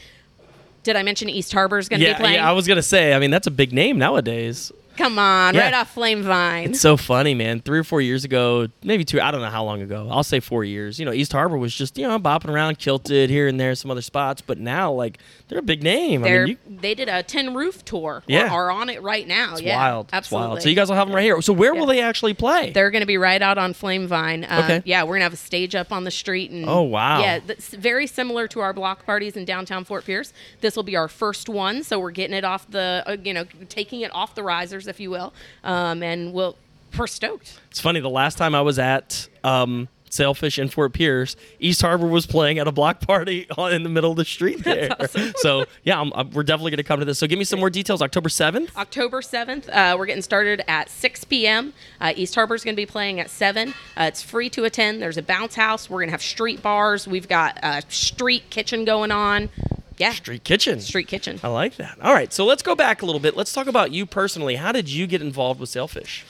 Did 0.83 0.95
I 0.95 1.03
mention 1.03 1.29
East 1.29 1.51
Harbor's 1.53 1.87
going 1.89 1.99
to 1.99 2.05
Yeah, 2.05 2.13
be 2.13 2.19
playing? 2.21 2.35
yeah. 2.35 2.49
I 2.49 2.51
was 2.53 2.67
gonna 2.67 2.81
say. 2.83 3.13
I 3.13 3.19
mean, 3.19 3.31
that's 3.31 3.47
a 3.47 3.51
big 3.51 3.73
name 3.73 3.97
nowadays. 3.97 4.71
Come 4.97 5.19
on, 5.19 5.53
Yeah. 5.55 5.65
right 5.65 5.73
off 5.73 5.93
Flame 5.93 6.23
Vine. 6.23 6.71
It's 6.71 6.81
so 6.81 6.97
funny, 6.97 7.33
man. 7.33 7.59
Three 7.61 7.79
or 7.79 7.83
four 7.83 8.01
years 8.01 8.23
ago, 8.23 8.67
maybe 8.83 9.03
two. 9.05 9.19
I 9.21 9.31
don't 9.31 9.41
know 9.41 9.49
how 9.49 9.63
long 9.63 9.81
ago. 9.81 10.07
I'll 10.09 10.23
say 10.23 10.39
four 10.39 10.63
years. 10.63 10.99
You 10.99 11.05
know, 11.05 11.13
East 11.13 11.31
Harbor 11.31 11.57
was 11.57 11.73
just 11.75 11.97
you 11.97 12.07
know 12.07 12.19
bopping 12.19 12.49
around, 12.49 12.79
kilted 12.79 13.29
here 13.29 13.47
and 13.47 13.59
there, 13.59 13.75
some 13.75 13.91
other 13.91 14.01
spots. 14.01 14.41
But 14.41 14.57
now, 14.59 14.91
like, 14.91 15.19
they're 15.47 15.59
a 15.59 15.63
big 15.63 15.83
name. 15.83 16.23
I 16.23 16.27
They're, 16.27 16.47
mean, 16.47 16.57
you, 16.69 16.77
they 16.81 16.95
did 16.95 17.09
a 17.09 17.23
10 17.23 17.53
roof 17.53 17.83
tour. 17.85 18.23
Yeah. 18.27 18.51
Or 18.53 18.65
are 18.65 18.71
on 18.71 18.89
it 18.89 19.01
right 19.01 19.27
now. 19.27 19.53
it's 19.53 19.61
yeah, 19.61 19.75
wild. 19.77 20.09
Absolutely. 20.13 20.47
wild. 20.49 20.61
So 20.63 20.69
you 20.69 20.75
guys 20.75 20.89
will 20.89 20.95
have 20.95 21.07
them 21.07 21.15
right 21.15 21.23
here. 21.23 21.41
So 21.41 21.53
where 21.53 21.73
will 21.75 21.85
they 21.85 22.01
actually 22.01 22.33
play? 22.33 22.71
They're 22.71 22.91
going 22.91 23.01
to 23.01 23.05
be 23.07 23.17
right 23.17 23.41
out 23.41 23.57
on 23.57 23.73
Flame 23.73 24.07
Vine. 24.07 24.43
Uh, 24.43 24.61
Okay. 24.65 24.81
Yeah, 24.85 25.03
we're 25.03 25.09
going 25.09 25.19
to 25.19 25.25
have 25.25 25.33
a 25.33 25.37
stage 25.37 25.75
up 25.75 25.91
on 25.91 26.05
the 26.05 26.11
street. 26.11 26.49
And, 26.49 26.65
Oh, 26.67 26.81
wow. 26.81 27.19
Yeah, 27.19 27.39
that's 27.45 27.69
very 27.69 28.07
similar 28.07 28.47
to 28.47 28.61
our 28.61 28.73
block 28.73 29.05
parties 29.05 29.35
in 29.37 29.45
downtown 29.45 29.83
Fort 29.85 30.05
Pierce. 30.05 30.33
This 30.61 30.75
will 30.75 30.83
be 30.83 30.95
our 30.95 31.07
first 31.07 31.49
one, 31.49 31.83
so 31.83 31.99
we're 31.99 32.11
getting 32.11 32.35
it 32.35 32.43
off 32.43 32.67
the, 32.71 33.03
uh, 33.05 33.17
you 33.23 33.33
know, 33.33 33.45
taking 33.69 34.01
it 34.01 34.13
off 34.15 34.33
the 34.33 34.41
risers, 34.43 34.84
if 34.87 34.99
you 34.99 35.09
will. 35.11 35.33
Um, 35.63 36.01
and 36.03 36.33
we'll, 36.33 36.55
we're 36.97 37.07
stoked. 37.07 37.59
It's 37.71 37.79
funny. 37.81 37.99
The 37.99 38.09
last 38.09 38.37
time 38.37 38.55
I 38.55 38.61
was 38.61 38.79
at 38.79 39.27
um, 39.43 39.89
Sailfish 40.09 40.57
in 40.59 40.69
Fort 40.69 40.93
Pierce, 40.93 41.35
East 41.59 41.81
Harbor 41.81 42.07
was 42.07 42.25
playing 42.25 42.57
at 42.57 42.67
a 42.69 42.71
block 42.71 43.01
party 43.01 43.47
in 43.57 43.83
the 43.83 43.89
middle 43.89 44.11
of 44.11 44.17
the 44.17 44.23
street 44.23 44.63
there. 44.63 44.95
so 45.37 45.65
yeah, 45.83 45.99
I'm, 45.99 46.13
I'm- 46.13 46.29
we're 46.31 46.43
definitely 46.43 46.71
going 46.71 46.77
to 46.77 46.83
come 46.83 46.99
to 46.99 47.05
this. 47.05 47.19
So 47.19 47.27
give 47.27 47.37
me 47.37 47.43
some 47.43 47.59
more 47.59 47.69
details. 47.69 48.01
October 48.01 48.29
seventh. 48.29 48.75
October 48.77 49.19
7th, 49.21 49.67
uh, 49.69 49.97
we're 49.97 50.05
getting 50.05 50.21
started 50.21 50.63
at 50.69 50.89
6 50.89 51.25
p.m. 51.25 51.73
Uh, 51.99 52.13
East 52.15 52.33
Harbor's 52.35 52.63
going 52.63 52.75
to 52.75 52.81
be 52.81 52.85
playing 52.85 53.19
at 53.19 53.29
7. 53.29 53.69
Uh, 53.69 54.03
it's 54.03 54.21
free 54.21 54.49
to 54.51 54.63
attend. 54.63 55.01
There's 55.01 55.17
a 55.17 55.21
bounce 55.23 55.55
house. 55.55 55.89
We're 55.89 55.99
going 55.99 56.07
to 56.07 56.11
have 56.13 56.21
street 56.21 56.61
bars. 56.61 57.07
We've 57.09 57.27
got 57.27 57.59
a 57.61 57.81
street 57.89 58.49
kitchen 58.49 58.85
going 58.85 59.11
on. 59.11 59.49
Yeah. 59.97 60.11
Street 60.11 60.43
Kitchen. 60.43 60.79
Street 60.81 61.07
kitchen. 61.07 61.39
I 61.43 61.47
like 61.47 61.77
that. 61.77 61.97
All 62.01 62.13
right, 62.13 62.31
so 62.33 62.45
let's 62.45 62.61
go 62.63 62.75
back 62.75 63.01
a 63.01 63.05
little 63.05 63.21
bit. 63.21 63.35
Let's 63.37 63.53
talk 63.53 63.67
about 63.67 63.91
you 63.91 64.05
personally. 64.05 64.55
How 64.55 64.71
did 64.71 64.89
you 64.89 65.07
get 65.07 65.21
involved 65.21 65.59
with 65.59 65.69
Sailfish? 65.69 66.25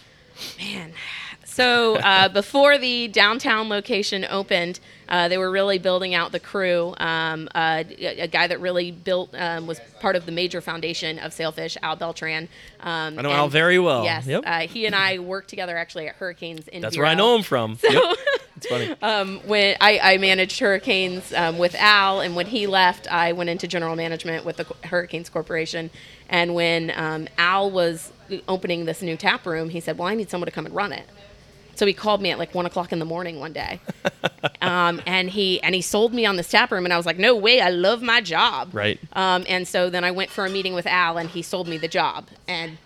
Man. 0.60 0.92
So 1.46 1.96
uh, 1.96 2.28
before 2.42 2.78
the 2.78 3.08
downtown 3.08 3.70
location 3.70 4.26
opened, 4.30 4.80
uh, 5.08 5.30
they 5.30 5.38
were 5.38 5.50
really 5.50 5.80
building 5.80 6.14
out 6.14 6.32
the 6.34 6.40
crew. 6.40 6.94
Um, 6.98 7.48
uh, 7.56 7.84
a, 7.98 8.22
a 8.24 8.28
guy 8.28 8.46
that 8.48 8.60
really 8.60 8.92
built 8.92 9.30
um, 9.34 9.66
was 9.66 9.80
part 10.02 10.16
of 10.18 10.26
the 10.26 10.32
major 10.34 10.60
foundation 10.62 11.18
of 11.20 11.32
Sailfish, 11.34 11.78
Al 11.82 11.96
Beltran. 11.96 12.50
Um, 12.82 13.18
I 13.18 13.22
know 13.22 13.32
Al 13.32 13.48
very 13.48 13.80
well. 13.80 14.04
Yes, 14.04 14.28
Yep. 14.28 14.44
uh, 14.46 14.60
he 14.68 14.86
and 14.86 14.94
I 14.94 15.20
worked 15.20 15.50
together 15.50 15.78
actually 15.78 16.08
at 16.10 16.16
Hurricanes 16.16 16.68
in. 16.68 16.82
That's 16.82 16.96
Vero. 16.98 17.06
where 17.06 17.12
I 17.12 17.16
know 17.16 17.36
him 17.36 17.44
from. 17.44 17.78
Yep. 17.84 18.04
It's 18.58 18.68
funny. 18.68 18.96
um, 19.02 19.40
when 19.46 19.76
I, 19.82 20.00
I 20.02 20.18
managed 20.18 20.60
Hurricanes 20.60 21.34
um, 21.34 21.58
with 21.58 21.76
Al, 21.76 22.22
and 22.22 22.36
when 22.36 22.46
he 22.48 22.68
left, 22.68 23.12
I 23.12 23.34
went 23.34 23.50
into 23.50 23.68
general 23.68 23.96
management 23.96 24.46
with 24.46 24.58
the 24.58 24.66
Hurricanes 24.88 25.30
Corporation. 25.30 25.90
And 26.30 26.56
when 26.56 26.92
um, 26.96 27.28
Al 27.38 27.70
was 27.70 28.12
opening 28.48 28.86
this 28.86 29.02
new 29.02 29.18
tap 29.18 29.46
room, 29.46 29.70
he 29.70 29.80
said, 29.80 29.98
"Well, 29.98 30.08
I 30.08 30.16
need 30.16 30.30
someone 30.30 30.46
to 30.46 30.52
come 30.52 30.66
and 30.66 30.76
run 30.76 30.92
it." 30.92 31.06
So 31.76 31.86
he 31.86 31.94
called 31.94 32.22
me 32.22 32.32
at 32.32 32.40
like 32.40 32.56
one 32.56 32.66
o'clock 32.66 32.94
in 32.94 33.00
the 33.00 33.06
morning 33.06 33.40
one 33.42 33.52
day, 33.52 33.82
um, 34.62 35.02
and 35.06 35.30
he 35.30 35.62
and 35.62 35.76
he 35.76 35.82
sold 35.82 36.14
me 36.14 36.26
on 36.26 36.38
this 36.38 36.50
tap 36.50 36.72
room, 36.72 36.86
and 36.86 36.94
I 36.94 36.98
was 36.98 37.06
like, 37.06 37.20
"No 37.20 37.36
way! 37.36 37.60
I 37.60 37.70
love 37.70 38.02
my 38.02 38.22
job." 38.22 38.70
Right. 38.74 38.98
Um, 39.14 39.46
and 39.50 39.68
so 39.68 39.90
then 39.90 40.04
I 40.06 40.12
went 40.12 40.30
for 40.32 40.46
a 40.46 40.50
meeting 40.50 40.74
with 40.74 40.88
Al, 40.88 41.18
and 41.18 41.30
he 41.30 41.42
sold 41.42 41.68
me 41.68 41.78
the 41.78 41.90
job, 41.90 42.28
and 42.48 42.78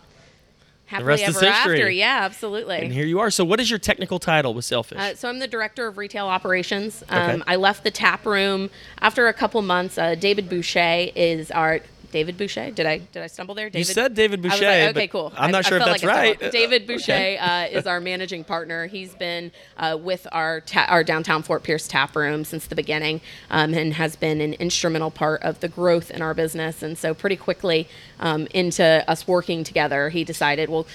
happily 0.89 1.07
rest 1.07 1.21
is 1.23 1.39
history. 1.39 1.47
after. 1.49 1.89
Yeah, 1.89 2.19
absolutely. 2.23 2.77
And 2.77 2.91
here 2.91 3.05
you 3.05 3.19
are. 3.19 3.29
So 3.31 3.45
what 3.45 3.59
is 3.59 3.69
your 3.69 3.79
technical 3.79 4.19
title 4.19 4.53
with 4.53 4.65
Sailfish? 4.65 4.97
Uh, 4.97 5.15
so 5.15 5.29
I'm 5.29 5.39
the 5.39 5.47
director 5.47 5.87
of 5.87 5.97
retail 5.97 6.27
operations. 6.27 7.03
Um, 7.09 7.19
Okay. 7.19 7.41
I 7.47 7.55
left 7.55 7.83
the 7.83 7.91
tap 7.91 8.25
room 8.25 8.69
after 8.99 9.27
a 9.27 9.33
couple 9.33 9.61
months. 9.61 9.97
Uh, 9.97 10.15
David 10.15 10.49
Boucher 10.49 11.11
is 11.15 11.51
our 11.51 11.79
David 12.11 12.37
Boucher. 12.37 12.71
Did 12.71 12.85
I 12.85 12.97
did 12.99 13.23
I 13.23 13.27
stumble 13.27 13.55
there? 13.55 13.69
David? 13.69 13.85
said 13.87 14.13
David 14.13 14.39
I 14.39 14.43
was 14.49 14.53
Boucher, 14.59 14.65
like, 14.65 14.89
okay, 14.97 15.07
cool. 15.07 15.31
I'm 15.37 15.51
not 15.51 15.65
I- 15.65 15.69
sure 15.69 15.77
I 15.79 15.81
if 15.81 15.85
that's 15.87 16.03
like 16.03 16.39
right. 16.41 16.51
David 16.51 16.87
Boucher 16.87 17.11
Okay. 17.13 17.37
uh, 17.37 17.65
is 17.67 17.87
our 17.87 17.99
managing 17.99 18.43
partner. 18.43 18.87
He's 18.87 19.13
been 19.15 19.51
uh, 19.77 19.97
with 20.01 20.27
our 20.31 20.61
ta- 20.61 20.85
our 20.89 21.03
downtown 21.03 21.43
Fort 21.43 21.63
Pierce 21.63 21.87
tap 21.87 22.15
room 22.15 22.43
since 22.45 22.67
the 22.67 22.75
beginning, 22.75 23.21
um, 23.49 23.73
and 23.73 23.93
has 23.93 24.15
been 24.15 24.41
an 24.41 24.53
instrumental 24.55 25.11
part 25.11 25.41
of 25.43 25.59
the 25.59 25.67
growth 25.67 26.11
in 26.11 26.21
our 26.21 26.33
business. 26.33 26.81
And 26.83 26.97
so 26.97 27.13
pretty 27.13 27.35
quickly 27.35 27.87
um, 28.19 28.47
into 28.53 29.03
us 29.07 29.27
working 29.27 29.63
together, 29.63 30.09
he 30.09 30.23
decided, 30.23 30.69
well, 30.69 30.85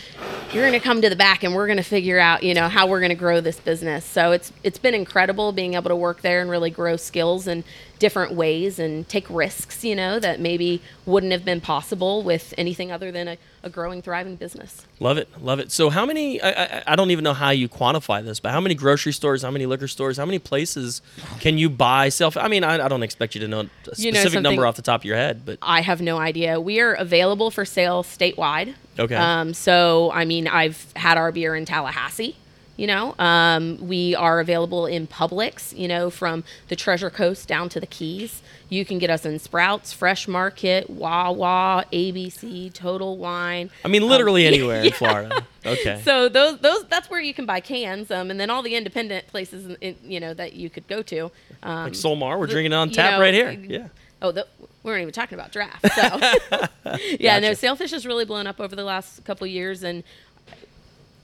you're 0.53 0.63
going 0.63 0.73
to 0.73 0.81
come 0.81 1.01
to 1.03 1.09
the 1.09 1.17
back, 1.17 1.43
and 1.43 1.55
we're 1.55 1.67
going 1.67 1.77
to 1.79 1.83
figure 1.83 2.19
out, 2.19 2.43
you 2.43 2.55
know, 2.55 2.69
how 2.69 2.87
we're 2.87 3.01
going 3.01 3.09
to 3.11 3.15
grow 3.15 3.41
this 3.41 3.59
business. 3.61 4.05
So 4.05 4.33
it's 4.33 4.53
it's 4.63 4.79
been 4.79 4.95
incredible 4.95 5.53
being 5.53 5.75
able 5.75 5.89
to 5.91 5.97
work 5.97 6.23
there 6.23 6.41
and 6.41 6.51
really 6.51 6.71
grow 6.71 6.97
skills 6.97 7.47
and 7.47 7.65
different 7.99 8.33
ways 8.33 8.79
and 8.79 9.09
take 9.09 9.29
risks, 9.31 9.85
you 9.85 9.95
know, 9.95 10.19
that 10.19 10.41
maybe 10.41 10.83
wouldn't 11.07 11.33
have 11.33 11.45
been 11.45 11.61
possible 11.61 12.23
with 12.23 12.53
anything 12.59 12.91
other 12.91 13.11
than 13.13 13.29
a, 13.29 13.39
a 13.63 13.71
growing, 13.71 14.03
thriving 14.03 14.37
business. 14.37 14.87
Love 15.01 15.17
it, 15.19 15.29
love 15.41 15.59
it. 15.59 15.71
So, 15.73 15.91
how 15.91 16.05
many? 16.05 16.41
I, 16.41 16.51
I, 16.51 16.83
I 16.89 16.97
don't 16.97 17.11
even 17.11 17.25
know 17.25 17.35
how 17.35 17.51
you 17.51 17.69
quantify 17.69 18.25
this, 18.25 18.41
but 18.41 18.53
how 18.53 18.61
many 18.61 18.75
grocery 18.75 19.13
stores, 19.13 19.43
how 19.43 19.51
many 19.51 19.67
liquor 19.67 19.89
stores, 19.89 20.17
how 20.17 20.27
many 20.27 20.39
places 20.39 21.03
can 21.41 21.59
you 21.59 21.71
buy 21.71 22.09
self? 22.09 22.37
I 22.37 22.49
mean, 22.49 22.65
I, 22.65 22.85
I 22.85 22.89
don't 22.89 23.03
expect 23.03 23.35
you 23.35 23.41
to 23.43 23.49
know 23.49 23.61
a 23.61 23.69
You 23.97 24.13
know 24.13 24.21
specific 24.21 24.43
number 24.43 24.67
off 24.67 24.77
the 24.77 24.83
top 24.83 25.01
of 25.01 25.05
your 25.05 25.17
head, 25.17 25.43
but 25.45 25.59
I 25.63 25.81
have 25.81 26.01
no 26.01 26.19
idea. 26.19 26.61
We 26.61 26.81
are 26.81 26.95
available 26.95 27.51
for 27.51 27.65
sale 27.65 28.03
statewide. 28.03 28.75
Okay. 28.99 29.17
Um, 29.17 29.55
so, 29.55 30.11
I 30.13 30.25
mean, 30.25 30.47
I've 30.47 30.93
had 30.95 31.19
our 31.19 31.33
beer 31.33 31.57
in 31.57 31.65
Tallahassee. 31.65 32.37
You 32.77 32.89
know, 32.89 33.15
um, 33.19 33.79
we 33.87 34.15
are 34.17 34.41
available 34.41 34.87
in 34.87 35.07
Publix. 35.07 35.77
You 35.77 35.87
know, 35.89 36.11
from 36.11 36.45
the 36.69 36.77
Treasure 36.77 37.11
Coast 37.11 37.47
down 37.49 37.69
to 37.71 37.81
the 37.81 37.87
Keys. 37.87 38.43
You 38.71 38.85
can 38.85 38.99
get 38.99 39.11
us 39.11 39.25
in 39.25 39.39
Sprouts, 39.39 39.93
Fresh 39.93 40.27
Market, 40.27 40.89
Wawa, 40.91 41.85
ABC, 41.93 42.73
Total 42.73 43.17
Wine. 43.17 43.71
I 43.85 43.89
mean, 43.89 44.09
literally 44.09 44.47
Um, 44.49 44.55
anywhere 44.55 44.83
in 44.83 44.93
Florida. 44.93 45.47
Okay. 45.65 46.01
So 46.05 46.29
those 46.29 46.59
those 46.59 46.85
that's 46.89 47.09
where 47.11 47.21
you 47.21 47.35
can 47.35 47.47
buy 47.47 47.61
cans. 47.61 48.11
Um, 48.11 48.31
and 48.31 48.41
then 48.41 48.51
all 48.51 48.63
the 48.63 48.75
independent 48.75 49.27
places, 49.29 49.67
in, 49.67 49.77
in, 49.81 49.97
you 50.05 50.19
know, 50.19 50.35
that 50.35 50.55
you 50.55 50.71
could 50.71 50.89
go 50.89 51.03
to. 51.03 51.31
Um, 51.63 51.85
like 51.85 51.93
Solmar, 51.93 52.39
we're 52.39 52.47
the- 52.47 52.53
drinking 52.53 52.73
on 52.73 52.89
you 52.89 52.95
tap 52.97 53.13
know, 53.13 53.21
right 53.21 53.35
here. 53.35 53.51
Yeah. 53.53 53.89
Oh, 54.23 54.33
the, 54.33 54.47
we 54.83 54.91
weren't 54.91 55.03
even 55.03 55.13
talking 55.13 55.39
about 55.39 55.53
draft. 55.53 55.85
So, 55.95 56.99
yeah, 57.21 57.39
no, 57.39 57.53
sailfish 57.55 57.91
has 57.91 58.07
really 58.07 58.25
blown 58.25 58.47
up 58.47 58.59
over 58.61 58.75
the 58.75 58.85
last 58.85 59.25
couple 59.25 59.47
years, 59.47 59.83
and 59.83 60.03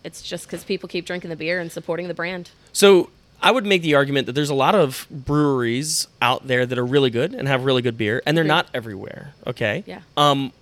it's 0.05 0.23
just 0.23 0.47
because 0.47 0.65
people 0.65 0.89
keep 0.89 1.07
drinking 1.07 1.31
the 1.31 1.37
beer 1.37 1.61
and 1.61 1.71
supporting 1.71 2.09
the 2.09 2.15
brand. 2.15 2.51
So 2.73 3.11
I 3.43 3.51
would 3.51 3.67
make 3.67 3.83
the 3.83 3.95
argument 3.95 4.27
that 4.27 4.33
there's 4.33 4.51
a 4.51 4.55
lot 4.55 4.75
of 4.75 5.07
breweries 5.11 6.09
out 6.21 6.47
there 6.47 6.67
that 6.67 6.79
are 6.79 6.85
really 6.85 7.11
good 7.11 7.35
and 7.35 7.49
have 7.49 7.65
really 7.65 7.83
good 7.83 7.97
beer, 7.97 8.23
and 8.27 8.37
they're 8.37 8.43
Agreed. 8.43 8.49
not 8.49 8.67
everywhere. 8.75 9.35
Okay. 9.47 9.85
Yeah. 9.87 10.01
Um, 10.17 10.53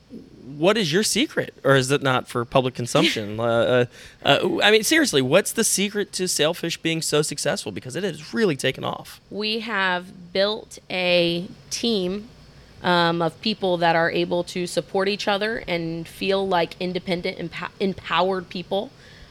what 0.57 0.79
is 0.79 0.93
your 0.93 1.03
secret, 1.03 1.55
or 1.63 1.77
is 1.77 1.91
it 1.91 2.03
not 2.03 2.29
for 2.29 2.45
public 2.45 2.75
consumption? 2.75 3.39
uh, 3.41 3.45
uh, 3.45 3.85
uh, 4.25 4.59
I 4.63 4.71
mean, 4.71 4.83
seriously, 4.83 5.23
what's 5.23 5.53
the 5.53 5.65
secret 5.65 6.13
to 6.15 6.27
Sailfish 6.27 6.79
being 6.79 7.03
so 7.03 7.23
successful? 7.23 7.73
Because 7.73 7.97
it 7.97 8.05
has 8.05 8.33
really 8.33 8.57
taken 8.57 8.85
off. 8.85 9.21
We 9.31 9.61
have 9.61 10.33
built 10.33 10.79
a 10.89 11.49
team 11.71 12.29
um, 12.83 13.21
of 13.23 13.41
people 13.41 13.77
that 13.79 13.97
are 13.97 14.11
able 14.11 14.45
to 14.45 14.67
support 14.67 15.09
each 15.09 15.27
other 15.27 15.65
and 15.67 16.07
feel 16.07 16.47
like 16.47 16.81
independent, 16.81 17.39
empo- 17.39 17.71
empowered 17.81 18.49
people 18.49 18.91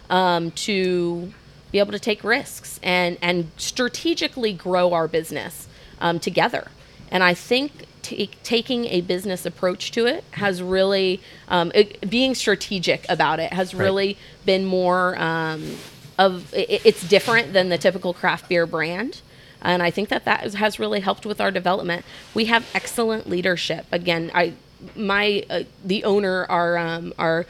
um, 0.10 0.52
to 0.52 1.32
be 1.72 1.80
able 1.80 1.92
to 1.92 2.00
take 2.00 2.24
risks 2.24 2.80
and 2.84 3.18
and 3.22 3.52
strategically 3.58 4.54
grow 4.54 4.94
our 4.94 5.08
business 5.08 5.68
um, 6.00 6.20
together. 6.20 6.70
And 7.12 7.24
I 7.24 7.34
think 7.34 7.86
ta- 8.02 8.16
taking 8.44 8.86
a 8.86 9.02
business 9.02 9.46
approach 9.46 9.92
to 9.92 10.06
it 10.06 10.24
has 10.32 10.62
really 10.62 11.22
um, 11.50 11.72
it, 11.76 12.10
being 12.10 12.36
strategic 12.36 13.06
about 13.10 13.40
it 13.40 13.54
has 13.54 13.74
Right. 13.74 13.84
really 13.84 14.18
been 14.46 14.66
more 14.66 15.18
um, 15.20 15.76
of 16.18 16.54
it, 16.54 16.82
it's 16.86 17.08
different 17.08 17.54
than 17.54 17.70
the 17.70 17.78
typical 17.78 18.14
craft 18.14 18.50
beer 18.50 18.66
brand 18.66 19.22
and 19.62 19.82
i 19.84 19.92
think 19.92 20.10
that 20.10 20.26
that 20.26 20.46
is- 20.46 20.56
has 20.56 20.80
really 20.80 21.00
helped 21.00 21.26
with 21.26 21.40
our 21.40 21.52
development 21.52 22.04
we 22.34 22.46
have 22.46 22.66
excellent 22.74 23.30
leadership 23.30 23.86
again 23.92 24.32
i 24.34 24.54
my 24.96 25.44
uh, 25.50 25.64
the 25.86 26.04
owner 26.04 26.46
our 26.50 26.78
um, 26.78 27.14
our 27.20 27.46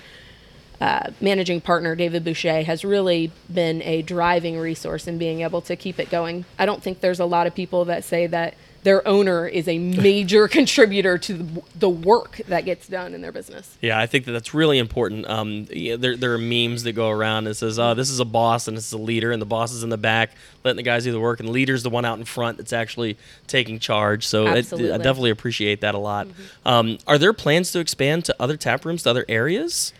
uh, 0.80 1.12
managing 1.20 1.62
partner 1.62 1.96
David 1.96 2.24
Boucher 2.24 2.64
has 2.64 2.86
really 2.86 3.32
been 3.52 3.82
a 3.82 4.02
driving 4.02 4.58
resource 4.60 5.08
in 5.08 5.18
being 5.18 5.42
able 5.42 5.62
to 5.62 5.76
keep 5.76 6.00
it 6.00 6.10
going. 6.10 6.46
I 6.60 6.66
don't 6.66 6.84
think 6.84 7.00
there's 7.00 7.20
a 7.20 7.26
lot 7.26 7.48
of 7.48 7.56
people 7.56 7.86
that 7.86 8.04
say 8.04 8.28
that 8.28 8.54
their 8.84 9.06
owner 9.08 9.48
is 9.48 9.68
a 9.68 9.78
major 10.02 10.48
contributor 10.48 11.18
to 11.18 11.34
the, 11.34 11.62
the 11.76 11.90
work 11.90 12.40
that 12.48 12.64
gets 12.64 12.88
done 12.88 13.14
in 13.14 13.22
their 13.22 13.32
business. 13.32 13.78
Yeah, 13.82 14.00
I 14.00 14.06
think 14.06 14.26
that 14.26 14.32
that's 14.32 14.54
really 14.54 14.78
important. 14.78 15.28
Um, 15.28 15.68
yeah, 15.72 15.96
there, 15.96 16.16
there 16.16 16.34
are 16.34 16.38
memes 16.38 16.84
that 16.84 16.94
go 16.94 17.10
around 17.10 17.46
that 17.46 17.56
says, 17.56 17.80
"Oh, 17.80 17.94
this 17.94 18.10
is 18.10 18.20
a 18.20 18.26
boss 18.26 18.68
and 18.68 18.78
this 18.78 18.88
is 18.88 18.94
a 18.94 18.98
leader, 18.98 19.32
and 19.32 19.42
the 19.42 19.48
boss 19.48 19.74
is 19.74 19.84
in 19.84 19.90
the 19.90 19.98
back 19.98 20.32
letting 20.64 20.78
the 20.78 20.84
guys 20.84 21.04
do 21.04 21.12
the 21.12 21.20
work, 21.20 21.40
and 21.40 21.50
the 21.50 21.54
leader's 21.54 21.84
the 21.84 21.90
one 21.90 22.06
out 22.06 22.18
in 22.18 22.26
front 22.26 22.58
that's 22.58 22.72
actually 22.72 23.18
taking 23.48 23.80
charge." 23.80 24.26
So 24.26 24.48
it, 24.48 24.72
I 24.72 24.98
definitely 24.98 25.32
appreciate 25.32 25.82
that 25.82 25.96
a 25.96 26.00
lot. 26.00 26.28
Um, 26.66 26.98
are 27.08 27.18
there 27.18 27.34
plans 27.34 27.72
to 27.72 27.80
expand 27.80 28.26
to 28.26 28.36
other 28.40 28.58
tap 28.58 28.86
rooms, 28.86 29.04
to 29.04 29.10
other 29.10 29.26
areas? 29.28 29.92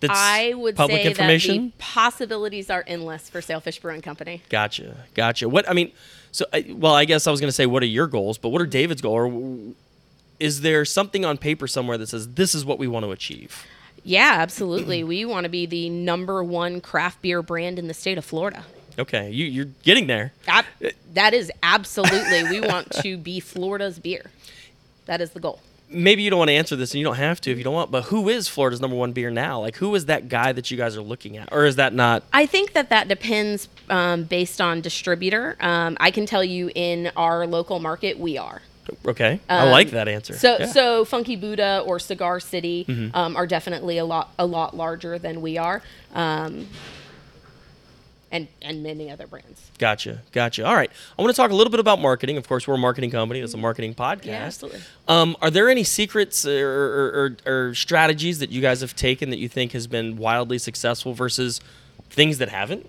That's 0.00 0.12
I 0.16 0.54
would 0.54 0.76
public 0.76 1.02
say 1.02 1.08
information. 1.08 1.56
that 1.56 1.78
the 1.78 1.82
possibilities 1.82 2.70
are 2.70 2.82
endless 2.86 3.28
for 3.28 3.40
Sailfish 3.42 3.80
Brewing 3.80 4.02
Company. 4.02 4.42
Gotcha, 4.48 5.04
gotcha. 5.14 5.48
What 5.48 5.68
I 5.68 5.74
mean, 5.74 5.92
so 6.32 6.46
I, 6.52 6.64
well, 6.70 6.94
I 6.94 7.04
guess 7.04 7.26
I 7.26 7.30
was 7.30 7.40
going 7.40 7.48
to 7.48 7.52
say, 7.52 7.66
what 7.66 7.82
are 7.82 7.86
your 7.86 8.06
goals? 8.06 8.38
But 8.38 8.48
what 8.48 8.62
are 8.62 8.66
David's 8.66 9.02
goals? 9.02 9.14
Or 9.14 9.74
is 10.38 10.62
there 10.62 10.84
something 10.84 11.24
on 11.24 11.36
paper 11.36 11.66
somewhere 11.66 11.98
that 11.98 12.08
says 12.08 12.34
this 12.34 12.54
is 12.54 12.64
what 12.64 12.78
we 12.78 12.88
want 12.88 13.04
to 13.04 13.10
achieve? 13.12 13.66
Yeah, 14.02 14.36
absolutely. 14.38 15.04
we 15.04 15.24
want 15.26 15.44
to 15.44 15.50
be 15.50 15.66
the 15.66 15.90
number 15.90 16.42
one 16.42 16.80
craft 16.80 17.20
beer 17.20 17.42
brand 17.42 17.78
in 17.78 17.86
the 17.86 17.94
state 17.94 18.16
of 18.16 18.24
Florida. 18.24 18.64
Okay, 18.98 19.30
you, 19.30 19.44
you're 19.44 19.68
getting 19.82 20.06
there. 20.06 20.32
Ab- 20.48 20.64
that 21.12 21.34
is 21.34 21.52
absolutely. 21.62 22.44
we 22.44 22.60
want 22.66 22.90
to 23.02 23.16
be 23.16 23.40
Florida's 23.40 23.98
beer. 23.98 24.30
That 25.06 25.20
is 25.20 25.30
the 25.30 25.40
goal. 25.40 25.60
Maybe 25.90 26.22
you 26.22 26.30
don't 26.30 26.38
want 26.38 26.48
to 26.48 26.54
answer 26.54 26.76
this 26.76 26.92
and 26.92 27.00
you 27.00 27.04
don't 27.04 27.16
have 27.16 27.40
to 27.40 27.50
if 27.50 27.58
you 27.58 27.64
don't 27.64 27.74
want 27.74 27.90
but 27.90 28.04
who 28.04 28.28
is 28.28 28.46
florida's 28.48 28.80
number 28.80 28.96
one 28.96 29.10
beer 29.12 29.30
now 29.30 29.60
like 29.60 29.74
who 29.76 29.92
is 29.94 30.06
that 30.06 30.28
guy 30.28 30.52
that 30.52 30.70
you 30.70 30.76
guys 30.76 30.96
are 30.96 31.02
looking 31.02 31.36
at 31.36 31.48
or 31.52 31.64
is 31.64 31.76
that 31.76 31.92
not 31.92 32.22
I 32.32 32.46
think 32.46 32.72
that 32.74 32.90
that 32.90 33.08
depends 33.08 33.68
um, 33.88 34.22
based 34.24 34.60
on 34.60 34.80
distributor. 34.82 35.56
Um, 35.60 35.96
I 35.98 36.10
can 36.12 36.26
tell 36.26 36.44
you 36.44 36.70
in 36.74 37.10
our 37.16 37.44
local 37.46 37.80
market, 37.80 38.18
we 38.20 38.38
are. 38.38 38.62
okay 39.06 39.40
i 39.48 39.68
like 39.70 39.90
that 39.90 40.06
answer 40.08 40.32
Um, 40.34 40.38
So, 40.38 40.52
Yeah. 40.52 40.58
Mm-hmm. 40.64 40.72
so 40.72 41.04
Funky 41.04 41.36
Buddha 41.36 41.82
or 41.86 41.98
Cigar 41.98 42.38
City 42.40 43.10
um, 43.14 43.36
are 43.36 43.46
definitely 43.46 43.98
a 43.98 44.04
lot 44.04 44.32
a 44.38 44.46
lot 44.46 44.76
larger 44.76 45.18
than 45.18 45.40
we 45.42 45.58
are, 45.58 45.82
um, 46.14 46.66
and 48.32 48.46
and 48.62 48.82
many 48.82 49.10
other 49.10 49.26
brands. 49.26 49.70
gotcha 49.78 50.20
gotcha 50.32 50.64
all 50.64 50.74
right 50.74 50.90
i 51.18 51.22
want 51.22 51.34
to 51.34 51.36
talk 51.36 51.50
a 51.50 51.54
little 51.54 51.70
bit 51.70 51.80
about 51.80 52.00
marketing 52.00 52.36
of 52.36 52.46
course 52.48 52.66
we're 52.68 52.74
a 52.74 52.78
marketing 52.78 53.10
company 53.10 53.40
it's 53.40 53.54
a 53.54 53.56
marketing 53.56 53.94
podcast 53.94 54.24
Yeah, 54.26 54.44
absolutely. 54.44 54.80
um, 55.08 55.36
are 55.42 55.50
there 55.50 55.68
any 55.68 55.82
secrets 55.84 56.46
or, 56.46 56.68
or, 56.68 57.36
or, 57.46 57.52
or 57.68 57.74
strategies 57.74 58.38
that 58.38 58.50
you 58.50 58.60
guys 58.60 58.80
have 58.82 58.94
taken 58.94 59.30
that 59.30 59.38
you 59.38 59.48
think 59.48 59.72
has 59.72 59.86
been 59.86 60.16
wildly 60.16 60.58
successful 60.58 61.12
versus 61.14 61.60
things 62.08 62.38
that 62.38 62.48
haven't 62.48 62.86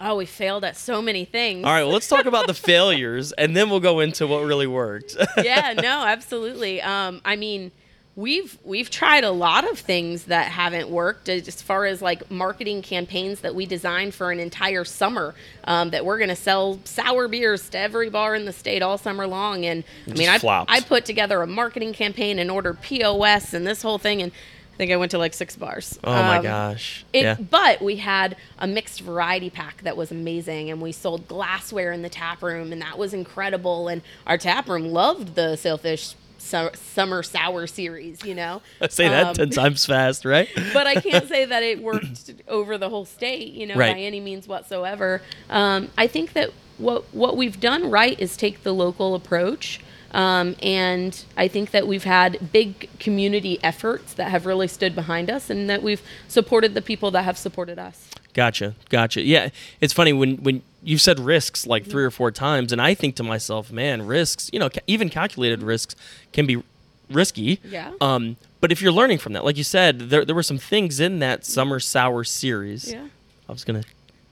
Oh, 0.00 0.16
we 0.16 0.26
failed 0.26 0.64
at 0.64 0.76
so 0.76 1.00
many 1.00 1.24
things. 1.24 1.64
all 1.64 1.70
right 1.72 1.84
well 1.84 1.92
let's 1.92 2.08
talk 2.08 2.26
about 2.26 2.48
the 2.48 2.54
failures 2.72 3.30
and 3.32 3.56
then 3.56 3.70
we'll 3.70 3.78
go 3.80 4.00
into 4.00 4.26
what 4.26 4.44
really 4.44 4.66
worked 4.66 5.16
yeah, 5.42 5.72
no, 5.80 6.04
absolutely. 6.04 6.82
Um, 6.82 7.20
I 7.24 7.36
mean, 7.36 7.70
we've 8.16 8.58
we've 8.64 8.90
tried 8.90 9.24
a 9.24 9.30
lot 9.30 9.68
of 9.68 9.78
things 9.78 10.24
that 10.24 10.46
haven't 10.46 10.88
worked 10.88 11.28
as 11.28 11.60
far 11.60 11.84
as 11.84 12.00
like 12.00 12.30
marketing 12.30 12.80
campaigns 12.80 13.40
that 13.40 13.54
we 13.54 13.66
designed 13.66 14.14
for 14.14 14.30
an 14.30 14.38
entire 14.38 14.84
summer 14.84 15.34
um, 15.64 15.90
that 15.90 16.04
we're 16.04 16.18
going 16.18 16.28
to 16.30 16.36
sell 16.36 16.78
sour 16.84 17.26
beers 17.26 17.68
to 17.70 17.78
every 17.78 18.08
bar 18.10 18.34
in 18.36 18.44
the 18.44 18.52
state 18.52 18.82
all 18.82 18.98
summer 18.98 19.26
long 19.26 19.64
and 19.64 19.82
i 20.08 20.14
mean 20.14 20.28
I, 20.28 20.38
flopped. 20.38 20.70
I 20.70 20.80
put 20.80 21.04
together 21.04 21.42
a 21.42 21.46
marketing 21.46 21.92
campaign 21.92 22.38
and 22.38 22.50
ordered 22.50 22.78
pos 22.82 23.52
and 23.52 23.66
this 23.66 23.82
whole 23.82 23.98
thing 23.98 24.22
and 24.22 24.30
i 24.30 24.76
think 24.76 24.92
i 24.92 24.96
went 24.96 25.10
to 25.10 25.18
like 25.18 25.34
six 25.34 25.56
bars 25.56 25.98
oh 26.04 26.12
my 26.12 26.36
Um, 26.36 26.42
gosh 26.44 27.04
it, 27.12 27.22
yeah 27.22 27.34
But 27.34 27.82
we 27.82 27.96
had 27.96 28.36
a 28.60 28.68
mixed 28.68 29.00
variety 29.00 29.50
pack 29.50 29.82
that 29.82 29.96
was 29.96 30.10
amazing, 30.12 30.70
and 30.70 30.80
we 30.80 30.92
sold 30.92 31.26
glassware 31.26 31.90
in 31.92 32.02
the 32.02 32.08
tap 32.08 32.42
room, 32.42 32.72
and 32.72 32.80
that 32.80 32.96
was 32.96 33.12
incredible. 33.12 33.88
And 33.88 34.02
our 34.26 34.38
tap 34.38 34.68
room 34.68 34.86
loved 34.92 35.34
the 35.34 35.56
Sailfish 35.56 36.14
su- 36.44 36.70
Summer 36.74 37.22
Sour 37.22 37.66
series, 37.66 38.24
you 38.24 38.34
know. 38.34 38.62
say 38.88 39.08
that 39.08 39.26
Um, 39.26 39.34
10 39.34 39.50
times 39.50 39.86
fast 39.86 40.24
right 40.24 40.48
but 40.72 40.86
I 40.86 40.96
can't 40.96 41.28
say 41.28 41.44
that 41.44 41.62
it 41.62 41.82
worked 41.82 42.32
over 42.48 42.78
the 42.78 42.88
whole 42.88 43.04
state, 43.04 43.52
you 43.52 43.66
know, 43.66 43.74
Right. 43.76 43.94
by 43.94 44.00
any 44.00 44.20
means 44.20 44.46
whatsoever. 44.48 45.22
Um, 45.50 45.88
I 45.96 46.06
think 46.06 46.32
that 46.34 46.50
what 46.78 47.04
what 47.14 47.36
we've 47.36 47.58
done 47.60 47.90
right 47.90 48.18
is 48.20 48.36
take 48.36 48.62
the 48.62 48.72
local 48.74 49.14
approach. 49.14 49.80
Um, 50.12 50.54
and 50.62 51.24
I 51.36 51.48
think 51.48 51.72
that 51.72 51.88
we've 51.88 52.04
had 52.04 52.52
big 52.52 52.88
community 53.00 53.58
efforts 53.64 54.14
that 54.14 54.30
have 54.30 54.46
really 54.46 54.68
stood 54.68 54.94
behind 54.94 55.28
us, 55.28 55.50
and 55.50 55.68
that 55.68 55.82
we've 55.82 56.02
supported 56.28 56.74
the 56.74 56.82
people 56.82 57.10
that 57.10 57.24
have 57.24 57.36
supported 57.36 57.80
us. 57.80 58.08
Gotcha, 58.32 58.76
gotcha. 58.90 59.22
Yeah, 59.22 59.48
it's 59.80 59.92
funny 59.92 60.12
when 60.12 60.36
when 60.36 60.62
you 60.84 60.98
said 60.98 61.18
risks 61.18 61.66
like 61.66 61.84
three 61.84 62.04
or 62.04 62.10
four 62.10 62.30
times, 62.30 62.72
and 62.72 62.80
I 62.80 62.94
think 62.94 63.16
to 63.16 63.22
myself, 63.22 63.72
man, 63.72 64.06
risks. 64.06 64.50
You 64.52 64.58
know, 64.58 64.68
ca- 64.70 64.80
even 64.86 65.08
calculated 65.08 65.62
risks 65.62 65.96
can 66.32 66.46
be 66.46 66.62
risky. 67.10 67.60
Yeah. 67.64 67.92
Um, 68.00 68.36
but 68.60 68.70
if 68.72 68.80
you're 68.80 68.92
learning 68.92 69.18
from 69.18 69.32
that, 69.32 69.44
like 69.44 69.56
you 69.56 69.64
said, 69.64 69.98
there 70.10 70.24
there 70.24 70.34
were 70.34 70.42
some 70.42 70.58
things 70.58 71.00
in 71.00 71.18
that 71.18 71.44
summer 71.44 71.80
sour 71.80 72.24
series. 72.24 72.92
Yeah. 72.92 73.08
I 73.48 73.52
was 73.52 73.64
gonna 73.64 73.82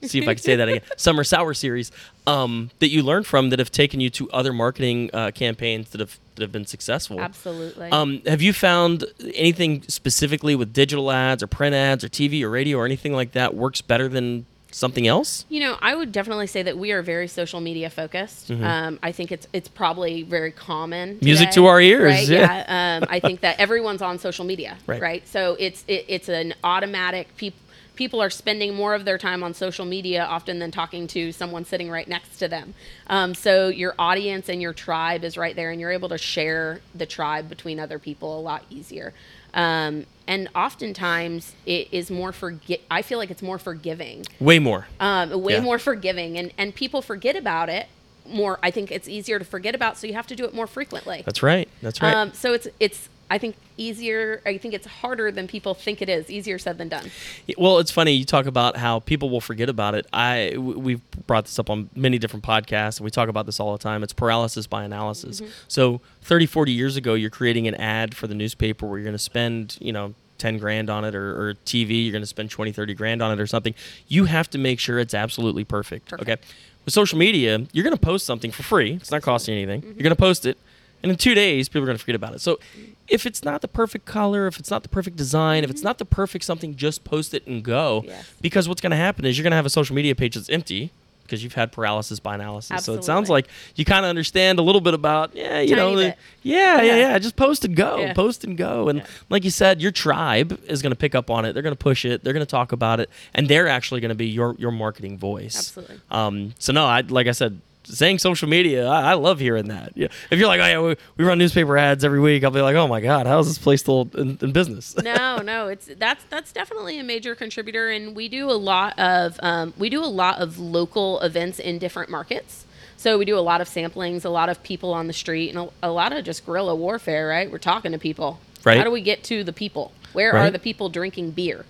see 0.01 0.19
if 0.19 0.27
I 0.27 0.33
could 0.33 0.43
say 0.43 0.55
that 0.55 0.67
again. 0.67 0.81
Summer 0.97 1.23
sour 1.23 1.53
series 1.53 1.91
um, 2.27 2.71
that 2.79 2.89
you 2.89 3.03
learned 3.03 3.25
from 3.25 3.49
that 3.51 3.59
have 3.59 3.71
taken 3.71 3.99
you 3.99 4.09
to 4.11 4.29
other 4.31 4.51
marketing 4.51 5.09
uh, 5.13 5.31
campaigns 5.31 5.89
that 5.91 5.99
have 5.99 6.17
that 6.35 6.41
have 6.41 6.51
been 6.51 6.65
successful. 6.65 7.19
Absolutely. 7.19 7.89
Um, 7.91 8.21
have 8.25 8.41
you 8.41 8.53
found 8.53 9.05
anything 9.35 9.83
specifically 9.83 10.55
with 10.55 10.73
digital 10.73 11.11
ads 11.11 11.43
or 11.43 11.47
print 11.47 11.75
ads 11.75 12.03
or 12.03 12.09
TV 12.09 12.41
or 12.41 12.49
radio 12.49 12.79
or 12.79 12.85
anything 12.85 13.13
like 13.13 13.33
that 13.33 13.53
works 13.53 13.81
better 13.81 14.07
than 14.07 14.45
something 14.73 15.07
else? 15.07 15.45
You 15.49 15.59
know, 15.61 15.77
I 15.81 15.95
would 15.95 16.11
definitely 16.11 16.47
say 16.47 16.63
that 16.63 16.77
we 16.77 16.91
are 16.91 17.01
very 17.01 17.27
social 17.27 17.61
media 17.61 17.89
focused. 17.89 18.51
Um, 18.51 18.99
I 19.01 19.11
think 19.11 19.31
it's 19.31 19.47
it's 19.53 19.67
probably 19.69 20.23
very 20.23 20.51
common. 20.51 21.15
Mm-hmm. 21.15 21.25
Music 21.25 21.51
to 21.51 21.65
our 21.67 21.79
ears, 21.79 22.11
right? 22.13 22.27
yeah. 22.27 22.99
Um, 23.01 23.07
I 23.09 23.19
think 23.19 23.41
that 23.41 23.59
everyone's 23.59 24.01
on 24.01 24.19
social 24.19 24.45
media, 24.45 24.77
Right. 24.87 25.01
right? 25.01 25.27
So 25.27 25.55
it's 25.59 25.83
it, 25.87 26.05
it's 26.07 26.29
an 26.29 26.53
automatic. 26.63 27.35
People 27.37 27.59
people 27.95 28.19
are 28.21 28.29
spending 28.31 28.73
more 28.73 28.95
of 28.95 29.05
their 29.05 29.19
time 29.19 29.43
on 29.43 29.53
social 29.53 29.85
media 29.85 30.23
often 30.23 30.57
than 30.57 30.71
talking 30.71 31.05
to 31.05 31.31
someone 31.31 31.63
sitting 31.63 31.91
right 31.91 32.07
next 32.07 32.37
to 32.37 32.47
them. 32.47 32.73
Um, 33.05 33.35
so 33.35 33.67
your 33.67 33.93
audience 33.99 34.49
and 34.49 34.59
your 34.59 34.73
tribe 34.73 35.23
is 35.23 35.37
right 35.37 35.55
there, 35.55 35.69
and 35.69 35.79
you're 35.79 35.91
able 35.91 36.09
to 36.09 36.17
share 36.17 36.81
the 36.95 37.05
tribe 37.05 37.49
between 37.49 37.79
other 37.79 37.99
people 37.99 38.39
a 38.39 38.41
lot 38.41 38.63
easier. 38.71 39.13
Um, 39.53 40.05
and 40.27 40.49
oftentimes 40.55 41.53
it 41.65 41.89
is 41.91 42.09
more 42.09 42.31
forget. 42.31 42.79
I 42.89 43.01
feel 43.01 43.17
like 43.19 43.29
it's 43.29 43.41
more 43.41 43.59
forgiving 43.59 44.25
Way 44.39 44.57
more. 44.59 44.87
um, 44.99 45.29
way 45.41 45.53
Yeah. 45.53 45.59
more 45.61 45.77
forgiving 45.79 46.37
and 46.37 46.51
and 46.57 46.73
people 46.73 47.01
forget 47.01 47.35
about 47.35 47.69
it 47.69 47.87
more 48.25 48.57
i 48.63 48.71
think 48.71 48.89
it's 48.89 49.09
easier 49.09 49.37
to 49.37 49.43
forget 49.43 49.75
about 49.75 49.97
so 49.97 50.07
you 50.07 50.13
have 50.13 50.25
to 50.27 50.33
do 50.35 50.45
it 50.45 50.53
more 50.53 50.65
frequently 50.65 51.23
That's 51.25 51.43
right. 51.43 51.67
That's 51.81 52.01
right. 52.01 52.13
um, 52.15 52.31
so 52.33 52.53
it's 52.53 52.67
it's 52.79 53.09
i 53.29 53.37
think 53.37 53.55
easier 53.77 54.41
i 54.45 54.57
think 54.57 54.73
it's 54.73 54.87
harder 54.87 55.31
than 55.31 55.47
people 55.47 55.73
think 55.73 56.01
it 56.01 56.09
is 56.09 56.29
easier 56.29 56.57
said 56.57 56.77
than 56.77 56.89
done 56.89 57.09
Well, 57.57 57.79
it's 57.79 57.91
funny 57.91 58.13
you 58.13 58.25
talk 58.25 58.45
about 58.45 58.77
how 58.77 58.99
people 58.99 59.29
will 59.29 59.41
forget 59.41 59.69
about 59.69 59.95
it. 59.95 60.05
I 60.13 60.55
we've 60.57 61.01
brought 61.27 61.45
this 61.45 61.59
up 61.59 61.69
on 61.69 61.89
many 61.95 62.17
different 62.17 62.45
podcasts, 62.45 62.97
and 62.97 63.05
we 63.05 63.11
talk 63.11 63.29
about 63.29 63.45
this 63.45 63.59
all 63.59 63.71
the 63.73 63.83
time. 63.83 64.03
It's 64.03 64.13
paralysis 64.13 64.67
by 64.67 64.83
analysis. 64.83 65.41
Mm-hmm. 65.41 65.51
So 65.67 66.01
30, 66.21 66.45
40 66.45 66.71
years 66.71 66.95
ago, 66.95 67.13
you're 67.13 67.29
creating 67.29 67.67
an 67.67 67.75
ad 67.75 68.15
for 68.15 68.27
the 68.27 68.35
newspaper 68.35 68.85
where 68.85 68.97
you're 68.97 69.05
going 69.05 69.13
to 69.13 69.19
spend, 69.19 69.77
you 69.81 69.91
know, 69.91 70.13
10 70.37 70.57
grand 70.57 70.89
on 70.89 71.05
it 71.05 71.15
or, 71.15 71.49
or 71.49 71.53
TV, 71.65 72.03
you're 72.03 72.11
going 72.11 72.21
to 72.21 72.27
spend 72.27 72.49
20, 72.49 72.71
30 72.71 72.93
grand 72.93 73.21
on 73.21 73.31
it 73.31 73.39
or 73.39 73.47
something. 73.47 73.73
You 74.07 74.25
have 74.25 74.49
to 74.51 74.57
make 74.57 74.79
sure 74.79 74.99
it's 74.99 75.13
absolutely 75.13 75.63
perfect. 75.63 76.09
Perfect. 76.09 76.29
Okay. 76.29 76.41
With 76.85 76.93
social 76.93 77.17
media, 77.17 77.65
you're 77.71 77.83
going 77.83 77.95
to 77.95 78.01
post 78.01 78.25
something 78.25 78.51
for 78.51 78.63
free. 78.63 78.93
It's 78.93 79.11
not 79.11 79.21
costing 79.21 79.55
you 79.55 79.61
anything. 79.61 79.81
Mm-hmm. 79.81 79.99
You're 79.99 80.03
going 80.03 80.15
to 80.15 80.21
post 80.21 80.45
it, 80.45 80.57
and 81.01 81.11
in 81.11 81.17
two 81.17 81.33
days, 81.33 81.69
people 81.69 81.83
are 81.83 81.85
going 81.85 81.97
to 81.97 82.03
forget 82.03 82.15
about 82.15 82.33
it. 82.33 82.41
So, 82.41 82.59
if 83.07 83.25
it's 83.25 83.43
not 83.43 83.61
the 83.61 83.67
perfect 83.67 84.05
color, 84.05 84.47
if 84.47 84.59
it's 84.59 84.71
not 84.71 84.83
the 84.83 84.89
perfect 84.89 85.17
design, 85.17 85.63
if 85.63 85.69
it's 85.69 85.83
not 85.83 85.97
the 85.97 86.05
perfect 86.05 86.45
something, 86.45 86.75
just 86.75 87.03
post 87.03 87.33
it 87.33 87.45
and 87.45 87.63
go. 87.63 87.99
Mm-hmm. 88.01 88.09
Yes. 88.09 88.33
Because 88.41 88.69
what's 88.69 88.81
going 88.81 88.91
to 88.91 88.97
happen 88.97 89.25
is 89.25 89.37
you're 89.37 89.43
going 89.43 89.51
to 89.51 89.57
have 89.57 89.65
a 89.65 89.69
social 89.69 89.95
media 89.95 90.15
page 90.15 90.35
that's 90.35 90.49
empty 90.49 90.91
because 91.23 91.41
you've 91.43 91.53
had 91.53 91.71
paralysis 91.71 92.19
by 92.19 92.35
analysis. 92.35 92.83
So 92.83 92.93
it 92.95 93.03
sounds 93.05 93.29
like 93.29 93.47
you 93.75 93.85
kind 93.85 94.05
of 94.05 94.09
understand 94.09 94.59
a 94.59 94.61
little 94.61 94.81
bit 94.81 94.93
about, 94.93 95.33
yeah, 95.33 95.61
you 95.61 95.73
know, 95.75 95.95
the- 95.95 96.15
yeah, 96.43 96.81
yeah, 96.81 96.81
Yeah. 96.81 96.95
yeah. 96.97 97.19
Just 97.19 97.37
post 97.37 97.63
and 97.63 97.75
go, 97.75 97.97
Yeah. 97.97 98.13
post 98.13 98.43
and 98.43 98.57
go. 98.57 98.89
And 98.89 98.99
Yeah. 98.99 99.05
like 99.29 99.43
you 99.45 99.49
said, 99.49 99.81
your 99.81 99.91
tribe 99.91 100.59
is 100.67 100.81
going 100.81 100.91
to 100.91 100.97
pick 100.97 101.15
up 101.15 101.29
on 101.29 101.45
it. 101.45 101.53
They're 101.53 101.63
going 101.63 101.75
to 101.75 101.81
push 101.81 102.03
it. 102.03 102.23
They're 102.23 102.33
going 102.33 102.45
to 102.45 102.49
talk 102.49 102.71
about 102.73 102.99
it, 102.99 103.09
and 103.33 103.47
they're 103.47 103.69
actually 103.69 104.01
going 104.01 104.09
to 104.09 104.15
be 104.15 104.27
your 104.27 104.55
your 104.59 104.71
marketing 104.71 105.17
voice. 105.17 105.55
Absolutely. 105.55 105.99
Um, 106.11 106.53
so 106.59 106.73
no, 106.73 106.85
I 106.85 107.01
like 107.01 107.27
I 107.27 107.31
said, 107.31 107.59
saying 107.83 108.19
social 108.19 108.47
media, 108.49 108.87
I, 108.87 109.11
I 109.11 109.13
love 109.13 109.39
hearing 109.39 109.67
that. 109.67 109.93
Yeah. 109.95 110.07
If 110.31 110.39
you're 110.39 110.47
like, 110.47 110.59
oh 110.61 110.65
yeah, 110.65 110.81
we, 110.81 110.95
we 111.17 111.25
run 111.25 111.37
newspaper 111.37 111.77
ads 111.77 112.03
every 112.03 112.19
week, 112.19 112.43
I'll 112.43 112.51
be 112.51 112.61
like, 112.61 112.75
oh 112.75 112.87
my 112.87 113.01
god, 113.01 113.27
how 113.27 113.39
is 113.39 113.47
this 113.47 113.57
place 113.57 113.81
still 113.81 114.09
in, 114.15 114.37
in 114.41 114.51
business? 114.51 114.95
no 115.03 115.37
no 115.37 115.67
it's 115.67 115.89
that's 115.97 116.23
that's 116.29 116.51
definitely 116.51 116.99
a 116.99 117.03
major 117.03 117.35
contributor 117.35 117.89
and 117.89 118.15
we 118.15 118.27
do 118.29 118.49
a 118.49 118.53
lot 118.53 118.97
of 118.99 119.37
um, 119.41 119.73
we 119.77 119.89
do 119.89 120.03
a 120.03 120.07
lot 120.07 120.39
of 120.39 120.57
local 120.59 121.19
events 121.21 121.59
in 121.59 121.77
different 121.79 122.09
markets 122.09 122.65
so 122.97 123.17
we 123.17 123.25
do 123.25 123.37
a 123.37 123.41
lot 123.41 123.59
of 123.61 123.67
samplings 123.67 124.23
a 124.23 124.29
lot 124.29 124.49
of 124.49 124.61
people 124.63 124.93
on 124.93 125.07
the 125.07 125.13
street 125.13 125.49
and 125.53 125.69
a, 125.83 125.87
a 125.87 125.91
lot 125.91 126.13
of 126.13 126.23
just 126.23 126.45
guerrilla 126.45 126.73
warfare 126.75 127.27
right 127.27 127.51
we're 127.51 127.57
talking 127.57 127.91
to 127.91 127.97
people 127.99 128.39
Right. 128.63 128.77
how 128.77 128.83
do 128.85 128.91
we 128.91 129.01
get 129.01 129.23
to 129.25 129.43
the 129.43 129.51
people 129.51 129.91
where 130.13 130.31
Right. 130.33 130.47
are 130.47 130.51
the 130.51 130.59
people 130.59 130.87
drinking 130.89 131.31
beer 131.31 131.65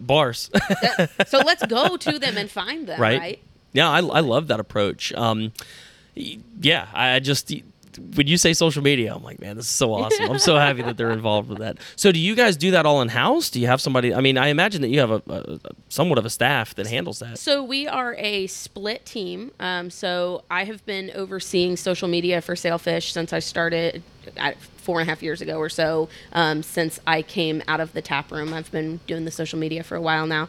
Bars. 0.00 0.50
so 1.26 1.38
let's 1.40 1.64
go 1.66 1.98
to 1.98 2.18
them 2.18 2.38
and 2.38 2.50
find 2.50 2.86
them 2.86 2.98
right? 3.00 3.18
right, 3.20 3.42
Yeah, 3.74 3.90
I, 3.90 3.98
I 3.98 4.20
love 4.20 4.46
that 4.48 4.60
approach. 4.60 5.12
Um, 5.12 5.52
yeah, 6.14 6.88
I 6.94 7.20
just 7.20 7.52
when 8.16 8.26
you 8.26 8.36
say 8.36 8.52
social 8.52 8.82
media, 8.82 9.14
I'm 9.14 9.22
like, 9.22 9.40
man, 9.40 9.56
this 9.56 9.66
is 9.66 9.70
so 9.70 9.92
awesome. 9.94 10.30
I'm 10.30 10.38
so 10.38 10.56
happy 10.56 10.82
that 10.82 10.96
they're 10.96 11.10
involved 11.10 11.48
with 11.48 11.58
that. 11.58 11.78
So, 11.96 12.12
do 12.12 12.18
you 12.18 12.34
guys 12.34 12.56
do 12.56 12.70
that 12.72 12.86
all 12.86 13.02
in 13.02 13.08
house? 13.08 13.50
Do 13.50 13.60
you 13.60 13.66
have 13.66 13.80
somebody? 13.80 14.14
I 14.14 14.20
mean, 14.20 14.38
I 14.38 14.48
imagine 14.48 14.82
that 14.82 14.88
you 14.88 15.00
have 15.00 15.10
a, 15.10 15.22
a, 15.28 15.58
somewhat 15.88 16.18
of 16.18 16.24
a 16.24 16.30
staff 16.30 16.74
that 16.76 16.86
handles 16.86 17.18
that. 17.20 17.38
So 17.38 17.62
we 17.62 17.86
are 17.86 18.14
a 18.18 18.46
split 18.46 19.04
team. 19.04 19.50
Um, 19.60 19.90
so 19.90 20.44
I 20.50 20.64
have 20.64 20.84
been 20.86 21.10
overseeing 21.14 21.76
social 21.76 22.08
media 22.08 22.40
for 22.40 22.56
Sailfish 22.56 23.12
since 23.12 23.32
I 23.32 23.38
started 23.38 24.02
at 24.36 24.60
four 24.60 25.00
and 25.00 25.08
a 25.08 25.10
half 25.10 25.22
years 25.22 25.40
ago 25.40 25.58
or 25.58 25.68
so. 25.68 26.08
Um, 26.32 26.62
since 26.62 27.00
I 27.06 27.22
came 27.22 27.62
out 27.68 27.80
of 27.80 27.92
the 27.92 28.02
tap 28.02 28.30
room, 28.30 28.52
I've 28.52 28.70
been 28.70 29.00
doing 29.06 29.24
the 29.24 29.30
social 29.30 29.58
media 29.58 29.82
for 29.82 29.96
a 29.96 30.00
while 30.00 30.26
now. 30.26 30.48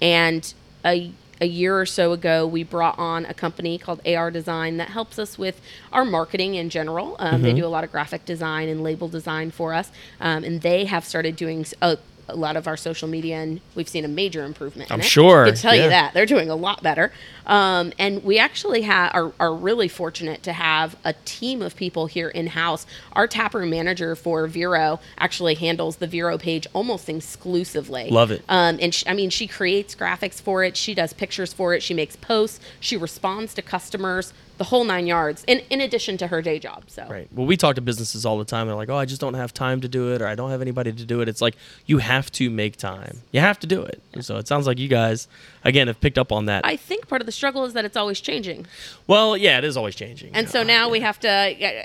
And 0.00 0.52
a 0.84 1.12
a 1.40 1.46
year 1.46 1.78
or 1.80 1.86
so 1.86 2.12
ago, 2.12 2.46
we 2.46 2.62
brought 2.62 2.98
on 2.98 3.24
a 3.26 3.34
company 3.34 3.78
called 3.78 4.00
AR 4.06 4.30
Design 4.30 4.76
that 4.76 4.90
helps 4.90 5.18
us 5.18 5.36
with 5.38 5.60
our 5.92 6.04
marketing 6.04 6.54
in 6.54 6.70
general. 6.70 7.16
Um, 7.18 7.42
They 7.42 7.52
do 7.52 7.66
a 7.66 7.68
lot 7.68 7.82
of 7.84 7.90
graphic 7.90 8.24
design 8.24 8.68
and 8.68 8.82
label 8.82 9.08
design 9.08 9.50
for 9.50 9.74
us, 9.74 9.90
um, 10.20 10.44
and 10.44 10.60
they 10.62 10.84
have 10.84 11.04
started 11.04 11.34
doing 11.36 11.66
a, 11.80 11.98
a 12.32 12.36
lot 12.36 12.56
of 12.56 12.66
our 12.66 12.76
social 12.76 13.08
media, 13.08 13.36
and 13.36 13.60
we've 13.74 13.88
seen 13.88 14.04
a 14.04 14.08
major 14.08 14.44
improvement. 14.44 14.90
I'm 14.90 15.00
it. 15.00 15.04
sure, 15.04 15.44
I 15.44 15.50
can 15.50 15.58
tell 15.58 15.74
yeah. 15.74 15.84
you 15.84 15.88
that 15.90 16.14
they're 16.14 16.26
doing 16.26 16.50
a 16.50 16.56
lot 16.56 16.82
better. 16.82 17.12
Um, 17.46 17.92
and 17.98 18.24
we 18.24 18.38
actually 18.38 18.82
ha- 18.82 19.10
are, 19.12 19.32
are 19.38 19.54
really 19.54 19.88
fortunate 19.88 20.42
to 20.44 20.52
have 20.52 20.96
a 21.04 21.14
team 21.24 21.62
of 21.62 21.76
people 21.76 22.06
here 22.06 22.28
in 22.28 22.48
house. 22.48 22.86
Our 23.12 23.26
taproom 23.26 23.70
manager 23.70 24.14
for 24.14 24.46
Vero 24.46 25.00
actually 25.18 25.54
handles 25.54 25.96
the 25.96 26.06
Vero 26.06 26.38
page 26.38 26.66
almost 26.72 27.08
exclusively. 27.08 28.08
Love 28.10 28.30
it. 28.30 28.42
Um, 28.48 28.78
and 28.80 28.94
sh 28.94 29.04
I 29.06 29.14
mean, 29.14 29.30
she 29.30 29.46
creates 29.46 29.94
graphics 29.94 30.40
for 30.40 30.64
it. 30.64 30.76
She 30.76 30.94
does 30.94 31.12
pictures 31.12 31.52
for 31.52 31.74
it. 31.74 31.82
She 31.82 31.94
makes 31.94 32.16
posts. 32.16 32.60
She 32.80 32.96
responds 32.96 33.54
to 33.54 33.62
customers. 33.62 34.32
The 34.62 34.68
whole 34.68 34.84
nine 34.84 35.08
yards. 35.08 35.42
In 35.48 35.58
in 35.70 35.80
addition 35.80 36.16
to 36.18 36.28
her 36.28 36.40
day 36.40 36.60
job. 36.60 36.84
So 36.86 37.04
Right. 37.10 37.26
Well, 37.32 37.46
we 37.46 37.56
talk 37.56 37.74
to 37.74 37.80
businesses 37.80 38.24
all 38.24 38.38
the 38.38 38.44
time. 38.44 38.68
They're 38.68 38.76
like, 38.76 38.88
"Oh, 38.88 38.96
I 38.96 39.06
just 39.06 39.20
don't 39.20 39.34
have 39.34 39.52
time 39.52 39.80
to 39.80 39.88
do 39.88 40.12
it, 40.14 40.22
or 40.22 40.28
I 40.28 40.36
don't 40.36 40.50
have 40.50 40.60
anybody 40.62 40.92
to 40.92 41.04
do 41.04 41.20
it." 41.20 41.28
It's 41.28 41.42
like 41.42 41.56
you 41.86 41.98
have 41.98 42.30
to 42.32 42.48
make 42.48 42.76
time. 42.76 43.22
You 43.32 43.40
have 43.40 43.58
to 43.60 43.66
do 43.66 43.82
it. 43.82 44.00
So 44.20 44.36
it 44.36 44.46
sounds 44.46 44.68
like 44.68 44.78
you 44.78 44.86
guys, 44.86 45.26
again, 45.64 45.88
have 45.88 46.00
picked 46.00 46.16
up 46.16 46.30
on 46.30 46.46
that. 46.46 46.64
I 46.64 46.76
think 46.76 47.08
part 47.08 47.20
of 47.22 47.26
the 47.26 47.32
struggle 47.32 47.64
is 47.64 47.72
that 47.72 47.84
it's 47.84 47.96
always 47.96 48.20
changing. 48.20 48.66
well, 49.08 49.36
yeah, 49.36 49.58
it 49.58 49.64
is 49.64 49.76
always 49.76 49.96
changing. 49.96 50.30
And 50.32 50.48
so 50.48 50.62
now 50.62 50.88
we 50.88 51.00
have 51.00 51.18
to 51.20 51.28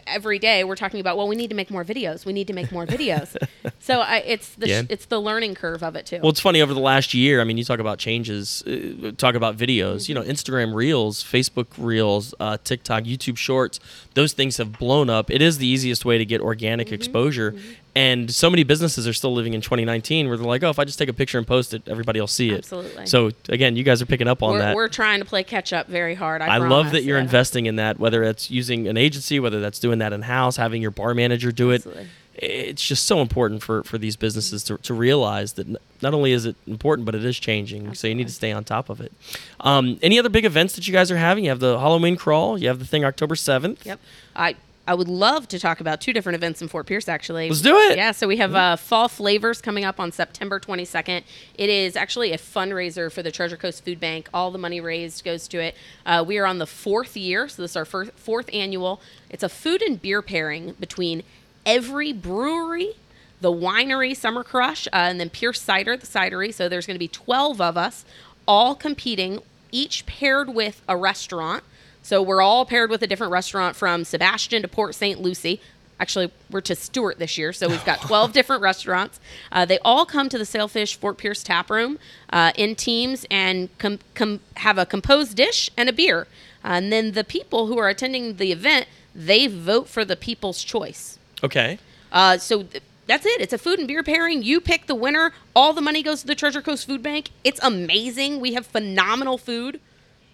every 0.08 0.38
day 0.38 0.64
we're 0.64 0.76
talking 0.76 1.00
about 1.00 1.18
well 1.18 1.28
we 1.28 1.36
need 1.36 1.50
to 1.50 1.56
make 1.56 1.72
more 1.72 1.84
videos. 1.84 2.26
We 2.26 2.34
need 2.34 2.46
to 2.48 2.54
make 2.54 2.72
more 2.72 2.86
videos. 2.86 3.36
so 3.80 4.02
I, 4.02 4.18
it's 4.18 4.50
the 4.56 4.68
Yeah. 4.70 4.84
it's 4.88 5.06
the 5.08 5.20
learning 5.20 5.56
curve 5.56 5.82
of 5.82 5.96
it 5.96 6.06
too. 6.06 6.20
Well, 6.22 6.30
it's 6.30 6.40
funny 6.40 6.62
over 6.62 6.76
the 6.76 6.80
last 6.80 7.14
year. 7.16 7.42
I 7.42 7.44
mean, 7.44 7.58
you 7.58 7.64
talk 7.64 7.80
about 7.80 7.98
changes, 7.98 8.62
uh, 8.68 9.12
talk 9.18 9.34
about 9.34 9.58
videos. 9.58 10.08
You 10.08 10.14
know, 10.16 10.22
Instagram 10.22 10.76
Reels, 10.76 11.24
Facebook 11.24 11.68
Reels, 11.78 12.36
uh, 12.40 12.58
TikTok, 12.68 13.04
YouTube 13.04 13.38
Shorts. 13.38 13.80
Those 14.14 14.34
things 14.34 14.58
have 14.58 14.78
blown 14.78 15.10
up. 15.10 15.32
It 15.32 15.42
is 15.42 15.58
the 15.58 15.68
easiest 15.68 16.06
way 16.06 16.18
to 16.18 16.26
get 16.26 16.42
organic 16.42 16.88
mm-hmm. 16.88 16.96
exposure. 16.96 17.54
Mm-hmm. 17.54 17.72
And 17.96 18.32
so 18.32 18.52
many 18.52 18.64
businesses 18.64 19.08
are 19.08 19.14
still 19.14 19.34
living 19.34 19.56
in 19.56 19.62
2019 19.62 20.28
where 20.28 20.38
they're 20.38 20.46
like, 20.46 20.62
oh, 20.62 20.70
if 20.70 20.78
I 20.78 20.86
just 20.86 21.00
take 21.00 21.10
a 21.10 21.14
picture 21.14 21.40
and 21.40 21.48
post 21.48 21.74
it, 21.74 21.82
everybody 21.88 22.20
will 22.20 22.28
see 22.28 22.52
it. 22.52 22.60
Absolutely. 22.60 23.08
So 23.08 23.32
again, 23.50 23.76
you 23.76 23.84
guys 23.84 24.04
are 24.04 24.06
picking 24.06 24.28
up 24.28 24.44
on 24.44 24.54
we're, 24.54 24.60
that. 24.60 24.76
we're 24.76 24.88
trying 24.88 25.18
to 25.20 25.26
play 25.26 25.44
catch 25.44 25.74
up 25.74 25.88
very 25.88 26.14
hard. 26.14 26.44
I, 26.44 26.56
I 26.56 26.58
love 26.58 26.92
that 26.92 27.04
you're 27.04 27.18
yeah. 27.18 27.24
investing 27.24 27.66
in 27.66 27.78
that, 27.78 27.98
whether 27.98 28.22
it's 28.24 28.52
using 28.52 28.88
an 28.88 28.98
agency, 28.98 29.40
whether 29.40 29.60
that's 29.60 29.80
doing 29.80 29.98
that 29.98 30.14
in 30.14 30.22
house, 30.22 30.58
having 30.58 30.80
your 30.80 30.92
bar 30.92 31.16
manager 31.16 31.52
do 31.52 31.72
it. 31.72 31.78
Absolutely. 31.78 32.08
It's 32.38 32.86
just 32.86 33.06
so 33.06 33.20
important 33.20 33.64
for, 33.64 33.84
for 33.84 33.98
these 33.98 34.16
businesses 34.16 34.64
to, 34.66 34.78
to 34.78 34.94
realize 34.94 35.54
that 35.54 35.68
not 36.02 36.14
only 36.14 36.32
is 36.32 36.46
it 36.46 36.56
important, 36.68 37.06
but 37.06 37.16
it 37.16 37.26
is 37.26 37.40
changing. 37.40 37.96
So 37.96 38.08
you 38.08 38.16
need 38.16 38.28
to 38.28 38.34
stay 38.34 38.52
on 38.52 38.64
top 38.64 38.90
of 38.90 39.02
it. 39.02 39.12
Um, 39.60 39.98
any 40.02 40.20
other 40.20 40.30
big 40.30 40.46
events 40.46 40.76
that 40.76 40.88
you 40.88 40.94
guys 40.94 41.10
are 41.10 41.18
having? 41.18 41.46
You 41.46 41.50
have 41.50 41.60
the 41.60 41.80
Halloween 41.80 42.16
crawl, 42.16 42.58
you 42.60 42.68
have 42.68 42.80
the 42.80 42.86
thing 42.86 43.04
October 43.04 43.36
7th. 43.36 43.86
Yep. 43.86 44.00
I 44.36 44.56
I 44.88 44.94
would 44.94 45.10
love 45.10 45.50
to 45.50 45.60
talk 45.60 45.82
about 45.82 46.00
two 46.00 46.14
different 46.14 46.38
events 46.38 46.62
in 46.62 46.70
Fort 46.70 46.88
Pierce 46.88 47.10
actually. 47.10 47.50
Let's 47.50 47.62
do 47.62 47.76
it. 47.76 47.98
Yeah, 47.98 48.14
so 48.14 48.26
we 48.26 48.38
have 48.38 48.56
uh, 48.56 48.78
Fall 48.78 49.10
Flavors 49.10 49.62
coming 49.62 49.84
up 49.84 50.00
on 50.00 50.14
September 50.14 50.62
22nd. 50.62 51.24
It 51.56 51.70
is 51.70 51.98
actually 51.98 52.32
a 52.32 52.38
fundraiser 52.38 53.12
for 53.12 53.22
the 53.22 53.30
Treasure 53.30 53.58
Coast 53.58 53.84
Food 53.84 54.00
Bank. 54.00 54.30
All 54.34 54.50
the 54.50 54.58
money 54.58 54.80
raised 54.80 55.26
goes 55.26 55.48
to 55.50 55.60
it. 55.60 55.76
Uh, 56.06 56.24
we 56.26 56.38
are 56.38 56.46
on 56.46 56.60
the 56.60 56.66
fourth 56.66 57.18
year, 57.18 57.50
so 57.50 57.62
this 57.62 57.72
is 57.72 57.78
our 57.78 57.84
first, 57.84 58.14
fourth 58.14 58.50
annual. 58.54 59.02
It's 59.30 59.44
a 59.44 59.50
food 59.50 59.82
and 59.82 60.02
beer 60.02 60.22
pairing 60.22 60.72
between 60.80 61.24
every 61.68 62.14
brewery, 62.14 62.94
the 63.42 63.52
winery 63.52 64.16
Summer 64.16 64.44
Crush, 64.44 64.88
uh, 64.88 64.96
and 64.96 65.20
then 65.20 65.30
Pierce 65.30 65.62
Cider, 65.62 65.96
the 65.98 66.08
cidery. 66.08 66.52
So 66.52 66.68
there's 66.68 66.88
going 66.88 66.96
to 66.96 67.00
be 67.00 67.10
12 67.10 67.62
of 67.62 67.78
us 67.78 68.06
all 68.48 68.74
competing, 68.74 69.42
each 69.72 70.06
paired 70.06 70.50
with 70.50 70.82
a 70.88 70.98
restaurant. 70.98 71.64
So 72.02 72.22
we're 72.22 72.42
all 72.42 72.66
paired 72.66 72.90
with 72.90 73.04
a 73.04 73.08
different 73.08 73.34
restaurant 73.34 73.76
from 73.76 74.06
Sebastian 74.06 74.62
to 74.62 74.68
Port 74.70 74.96
St. 74.96 75.22
Lucie. 75.22 75.60
Actually, 76.00 76.32
we're 76.50 76.62
to 76.62 76.76
Stuart 76.76 77.20
this 77.20 77.38
year, 77.38 77.52
so 77.52 77.68
we've 77.68 77.84
got 77.84 78.00
12 78.02 78.32
different 78.34 78.62
restaurants. 78.62 79.20
Uh, 79.52 79.66
they 79.66 79.80
all 79.80 80.06
come 80.06 80.30
to 80.30 80.38
the 80.38 80.46
Sailfish 80.46 80.96
Fort 80.96 81.18
Pierce 81.18 81.44
Tap 81.44 81.70
Room 81.70 82.00
uh, 82.32 82.54
in 82.56 82.76
teams 82.76 83.26
and 83.30 83.76
com- 83.78 84.00
com- 84.16 84.40
have 84.58 84.78
a 84.78 84.86
composed 84.86 85.36
dish 85.36 85.70
and 85.76 85.90
a 85.90 85.94
beer. 85.94 86.28
Uh, 86.64 86.68
and 86.78 86.94
then 86.94 87.12
the 87.12 87.24
people 87.24 87.68
who 87.68 87.78
are 87.78 87.90
attending 87.90 88.38
the 88.38 88.52
event, 88.52 88.88
they 89.14 89.48
vote 89.48 89.90
for 89.90 90.06
the 90.06 90.16
people's 90.16 90.64
choice. 90.64 91.17
Okay. 91.44 91.80
Uh, 92.12 92.38
so 92.38 92.64
th- 92.64 92.84
that's 93.06 93.26
it. 93.26 93.40
It's 93.42 93.54
a 93.54 93.58
food 93.58 93.80
and 93.80 93.88
beer 93.88 94.04
pairing. 94.04 94.44
You 94.44 94.60
pick 94.60 94.88
the 94.88 94.96
winner. 94.96 95.32
All 95.56 95.74
the 95.74 95.82
money 95.82 96.04
goes 96.04 96.22
to 96.22 96.28
the 96.28 96.36
Treasure 96.36 96.62
Coast 96.62 96.86
Food 96.88 97.02
Bank. 97.04 97.30
It's 97.44 97.60
amazing. 97.64 98.40
We 98.40 98.54
have 98.54 98.66
phenomenal 98.66 99.38
food. 99.38 99.80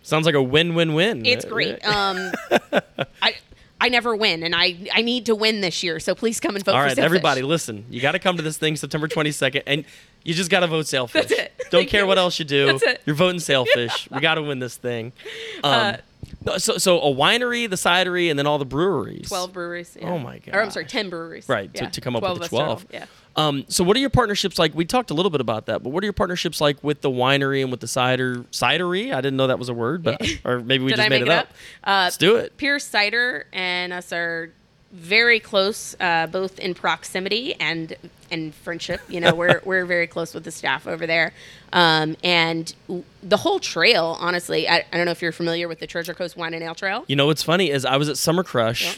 Sounds 0.01 0.25
like 0.25 0.35
a 0.35 0.41
win-win-win. 0.41 1.25
It's 1.25 1.45
great. 1.45 1.85
Um, 1.85 2.31
I 3.21 3.35
I 3.79 3.89
never 3.89 4.15
win, 4.15 4.43
and 4.43 4.55
I 4.55 4.77
I 4.93 5.01
need 5.01 5.25
to 5.27 5.35
win 5.35 5.61
this 5.61 5.83
year. 5.83 5.99
So 5.99 6.13
please 6.15 6.39
come 6.39 6.55
and 6.55 6.63
vote. 6.63 6.73
All 6.73 6.81
for 6.81 6.87
right, 6.87 6.97
everybody, 6.97 7.41
listen. 7.41 7.85
You 7.89 8.01
got 8.01 8.13
to 8.13 8.19
come 8.19 8.37
to 8.37 8.43
this 8.43 8.57
thing 8.57 8.75
September 8.75 9.07
22nd, 9.07 9.63
and 9.67 9.85
you 10.23 10.33
just 10.33 10.49
got 10.49 10.61
to 10.61 10.67
vote 10.67 10.87
Sailfish. 10.87 11.27
That's 11.27 11.31
it. 11.39 11.53
Don't 11.69 11.81
Thank 11.81 11.89
care 11.89 12.01
you. 12.01 12.07
what 12.07 12.17
else 12.17 12.37
you 12.39 12.45
do. 12.45 12.65
That's 12.67 12.83
it. 12.83 13.01
You're 13.05 13.15
voting 13.15 13.39
Sailfish. 13.39 14.09
we 14.11 14.19
got 14.19 14.35
to 14.35 14.41
win 14.41 14.59
this 14.59 14.77
thing. 14.77 15.11
Um, 15.63 15.71
Uh, 15.73 15.97
no, 16.45 16.57
so, 16.57 16.77
so 16.77 16.99
a 17.01 17.13
winery, 17.13 17.69
the 17.69 17.75
cidery, 17.75 18.29
and 18.29 18.37
then 18.37 18.47
all 18.47 18.57
the 18.57 18.65
breweries. 18.65 19.27
Twelve 19.29 19.53
breweries. 19.53 19.97
yeah. 19.99 20.09
Oh 20.09 20.19
my 20.19 20.39
god. 20.39 20.55
Or 20.55 20.61
I'm 20.61 20.71
sorry, 20.71 20.85
ten 20.85 21.09
breweries. 21.09 21.47
Right, 21.49 21.69
Yeah. 21.73 21.85
to, 21.85 21.91
to 21.91 22.01
come 22.01 22.15
up 22.15 22.23
with 22.23 22.41
the. 22.43 22.47
12. 22.47 22.87
Yeah. 22.91 23.05
Um, 23.35 23.65
so 23.67 23.83
what 23.83 23.97
are 23.97 23.99
your 23.99 24.11
partnerships 24.11 24.59
like? 24.59 24.75
We 24.75 24.85
talked 24.85 25.09
a 25.09 25.13
little 25.15 25.31
bit 25.31 25.41
about 25.41 25.65
that, 25.65 25.81
but 25.81 25.89
what 25.89 26.03
are 26.03 26.05
your 26.05 26.13
partnerships 26.13 26.61
like 26.61 26.83
with 26.83 27.01
the 27.01 27.09
winery 27.09 27.61
and 27.63 27.71
with 27.71 27.79
the 27.79 27.87
cider 27.87 28.37
cidery? 28.51 29.11
I 29.13 29.21
didn't 29.21 29.37
know 29.37 29.47
that 29.47 29.57
was 29.57 29.69
a 29.69 29.73
word, 29.73 30.03
but 30.03 30.21
Yeah. 30.27 30.35
or 30.45 30.59
maybe 30.59 30.83
we 30.83 30.91
just 30.91 31.01
I 31.01 31.09
made 31.09 31.21
it 31.23 31.27
it 31.27 31.31
up. 31.31 31.47
up? 31.47 31.53
Uh, 31.83 32.03
Let's 32.05 32.17
do 32.17 32.35
it. 32.35 32.57
Pierce 32.57 32.85
Cider 32.85 33.47
and 33.51 33.91
us 33.91 34.13
are 34.13 34.51
very 34.93 35.39
close, 35.39 35.95
uh, 35.99 36.27
both 36.27 36.59
in 36.59 36.73
proximity 36.75 37.55
and 37.59 37.95
and 38.31 38.53
friendship. 38.53 39.01
You 39.09 39.19
know, 39.19 39.33
we're 39.33 39.59
we're 39.65 39.85
very 39.85 40.07
close 40.07 40.33
with 40.33 40.43
the 40.43 40.51
staff 40.51 40.87
over 40.87 41.05
there, 41.07 41.33
um, 41.73 42.15
and 42.23 42.73
w- 42.87 43.03
the 43.23 43.37
whole 43.37 43.59
trail. 43.59 44.15
Honestly, 44.19 44.69
I, 44.69 44.85
I 44.91 44.97
don't 44.97 45.05
know 45.05 45.11
if 45.11 45.21
you're 45.21 45.31
familiar 45.31 45.67
with 45.67 45.79
the 45.79 45.87
Treasure 45.87 46.13
Coast 46.13 46.37
Wine 46.37 46.53
and 46.53 46.63
Ale 46.63 46.75
Trail. 46.75 47.05
You 47.07 47.15
know 47.15 47.25
what's 47.25 47.43
funny 47.43 47.69
is 47.71 47.85
I 47.85 47.97
was 47.97 48.07
at 48.07 48.17
Summer 48.17 48.43
Crush 48.43 48.83
Yep. 48.85 48.95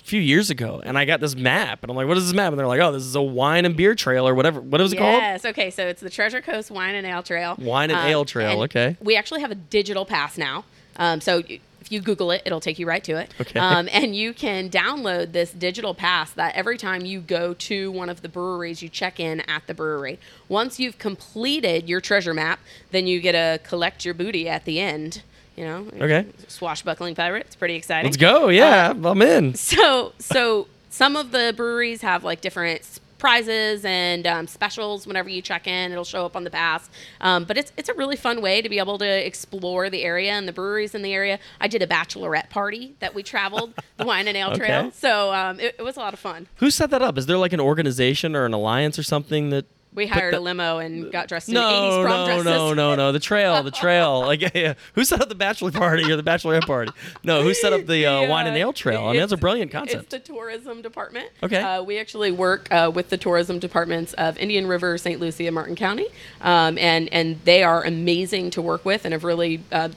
a 0.00 0.04
few 0.04 0.20
years 0.20 0.50
ago, 0.50 0.82
and 0.84 0.98
I 0.98 1.04
got 1.04 1.20
this 1.20 1.36
map, 1.36 1.80
and 1.82 1.90
I'm 1.90 1.96
like, 1.96 2.08
"What 2.08 2.16
is 2.16 2.26
this 2.26 2.34
map?" 2.34 2.50
And 2.52 2.58
they're 2.58 2.66
like, 2.66 2.80
"Oh, 2.80 2.90
this 2.92 3.04
is 3.04 3.14
a 3.14 3.22
wine 3.22 3.64
and 3.64 3.76
beer 3.76 3.94
trail 3.94 4.26
or 4.26 4.34
whatever. 4.34 4.60
What 4.60 4.80
is 4.80 4.92
it 4.92 4.96
called?" 4.98 5.22
Yes. 5.22 5.44
Okay. 5.44 5.70
So 5.70 5.86
it's 5.86 6.00
the 6.00 6.10
Treasure 6.10 6.40
Coast 6.42 6.70
Wine 6.72 6.96
and 6.96 7.06
Ale 7.06 7.22
Trail. 7.22 7.54
Wine 7.58 7.90
and 7.92 8.00
Ale 8.10 8.24
Trail, 8.24 8.62
and 8.62 8.70
okay. 8.70 8.96
We 9.00 9.16
actually 9.16 9.42
have 9.42 9.52
a 9.52 9.56
digital 9.56 10.04
pass 10.04 10.36
now. 10.36 10.64
Um, 10.98 11.20
so 11.20 11.42
if 11.86 11.92
you 11.92 12.00
Google 12.00 12.32
it, 12.32 12.42
it'll 12.44 12.60
take 12.60 12.80
you 12.80 12.86
right 12.86 13.02
to 13.04 13.16
it. 13.16 13.32
Okay. 13.40 13.60
Um, 13.60 13.88
and 13.92 14.16
you 14.16 14.34
can 14.34 14.68
download 14.68 15.30
this 15.30 15.52
digital 15.52 15.94
pass 15.94 16.32
that 16.32 16.54
every 16.56 16.76
time 16.76 17.06
you 17.06 17.20
go 17.20 17.54
to 17.54 17.92
one 17.92 18.10
of 18.10 18.22
the 18.22 18.28
breweries, 18.28 18.82
you 18.82 18.88
check 18.88 19.20
in 19.20 19.40
at 19.42 19.68
the 19.68 19.74
brewery. 19.74 20.18
Once 20.48 20.80
you've 20.80 20.98
completed 20.98 21.88
your 21.88 22.00
treasure 22.00 22.34
map, 22.34 22.58
then 22.90 23.06
you 23.06 23.20
get 23.20 23.32
to 23.32 23.60
collect 23.62 24.04
your 24.04 24.14
booty 24.14 24.48
at 24.48 24.64
the 24.64 24.80
end. 24.80 25.22
You 25.54 25.64
know. 25.64 25.86
Okay. 26.00 26.26
Swashbuckling 26.48 27.14
pirate. 27.14 27.46
It's 27.46 27.56
pretty 27.56 27.76
exciting. 27.76 28.06
Let's 28.06 28.16
go. 28.16 28.48
Yeah, 28.48 28.92
I'm 28.92 29.22
in. 29.22 29.54
So, 29.54 30.12
so 30.18 30.66
some 30.90 31.14
of 31.14 31.30
the 31.30 31.54
breweries 31.56 32.02
have 32.02 32.24
like 32.24 32.40
different 32.40 32.82
prizes 33.18 33.84
and 33.84 34.26
um, 34.26 34.46
specials 34.46 35.06
whenever 35.06 35.28
you 35.28 35.42
check 35.42 35.66
in. 35.66 35.92
It'll 35.92 36.04
show 36.04 36.24
up 36.26 36.36
on 36.36 36.44
the 36.44 36.50
pass. 36.50 36.88
Um, 37.20 37.44
but 37.44 37.56
it's 37.56 37.72
it's 37.76 37.88
a 37.88 37.94
really 37.94 38.16
fun 38.16 38.40
way 38.42 38.62
to 38.62 38.68
be 38.68 38.78
able 38.78 38.98
to 38.98 39.26
explore 39.26 39.90
the 39.90 40.02
area 40.02 40.32
and 40.32 40.46
the 40.46 40.52
breweries 40.52 40.94
in 40.94 41.02
the 41.02 41.12
area. 41.12 41.38
I 41.60 41.68
did 41.68 41.82
a 41.82 41.86
bachelorette 41.86 42.50
party 42.50 42.94
that 43.00 43.14
we 43.14 43.22
traveled 43.22 43.74
the 43.96 44.04
Wine 44.04 44.28
and 44.28 44.36
Ale 44.36 44.46
Okay. 44.52 44.58
Trail, 44.58 44.90
so 44.92 45.32
um, 45.34 45.60
it, 45.60 45.76
it 45.78 45.82
was 45.82 45.96
a 45.96 46.00
lot 46.00 46.14
of 46.14 46.20
fun. 46.20 46.46
Who 46.56 46.70
set 46.70 46.90
that 46.90 47.02
up? 47.02 47.18
Is 47.18 47.26
there 47.26 47.38
like 47.38 47.52
an 47.52 47.60
organization 47.60 48.34
or 48.36 48.44
an 48.46 48.52
alliance 48.52 48.98
or 48.98 49.02
something 49.02 49.50
that? 49.50 49.66
We 49.96 50.06
hired 50.06 50.34
that- 50.34 50.38
a 50.38 50.40
limo 50.40 50.78
and 50.78 51.10
got 51.10 51.26
dressed 51.26 51.48
in 51.48 51.54
No, 51.54 51.62
80s 51.62 52.04
prom 52.04 52.20
no, 52.20 52.26
dresses. 52.26 52.44
no, 52.44 52.74
no, 52.74 52.94
no. 52.94 53.12
The 53.12 53.18
trail, 53.18 53.62
the 53.64 53.70
trail. 53.72 54.20
Like, 54.26 54.54
yeah. 54.54 54.74
Who 54.94 55.04
set 55.04 55.20
up 55.20 55.28
the 55.28 55.34
bachelor 55.34 55.70
party 55.72 56.10
or 56.10 56.16
the 56.16 56.22
bachelorette 56.22 56.66
party? 56.66 56.92
No, 57.24 57.42
who 57.42 57.54
set 57.54 57.72
up 57.72 57.86
the 57.86 58.04
uh, 58.06 58.20
The, 58.22 58.28
wine 58.28 58.46
and 58.46 58.56
ale 58.56 58.72
trail? 58.72 59.04
I 59.04 59.12
mean, 59.12 59.20
that's 59.20 59.32
a 59.32 59.36
brilliant 59.36 59.70
concept. 59.72 60.04
It's 60.04 60.10
the 60.10 60.18
tourism 60.32 60.82
department. 60.82 61.30
Okay. 61.42 61.60
Uh, 61.60 61.82
we 61.82 61.98
actually 61.98 62.30
work 62.30 62.70
uh, 62.72 62.90
with 62.94 63.08
the 63.10 63.16
tourism 63.16 63.58
departments 63.58 64.12
of 64.14 64.36
Indian 64.38 64.66
River, 64.66 64.98
St. 64.98 65.18
Lucie, 65.20 65.46
and 65.46 65.54
Martin 65.54 65.76
County, 65.76 66.06
um, 66.42 66.76
and 66.78 67.08
and 67.12 67.40
they 67.44 67.62
are 67.62 67.82
amazing 67.84 68.50
to 68.50 68.62
work 68.62 68.84
with 68.84 69.04
and 69.04 69.12
have 69.12 69.24
really 69.24 69.62
uh, 69.72 69.88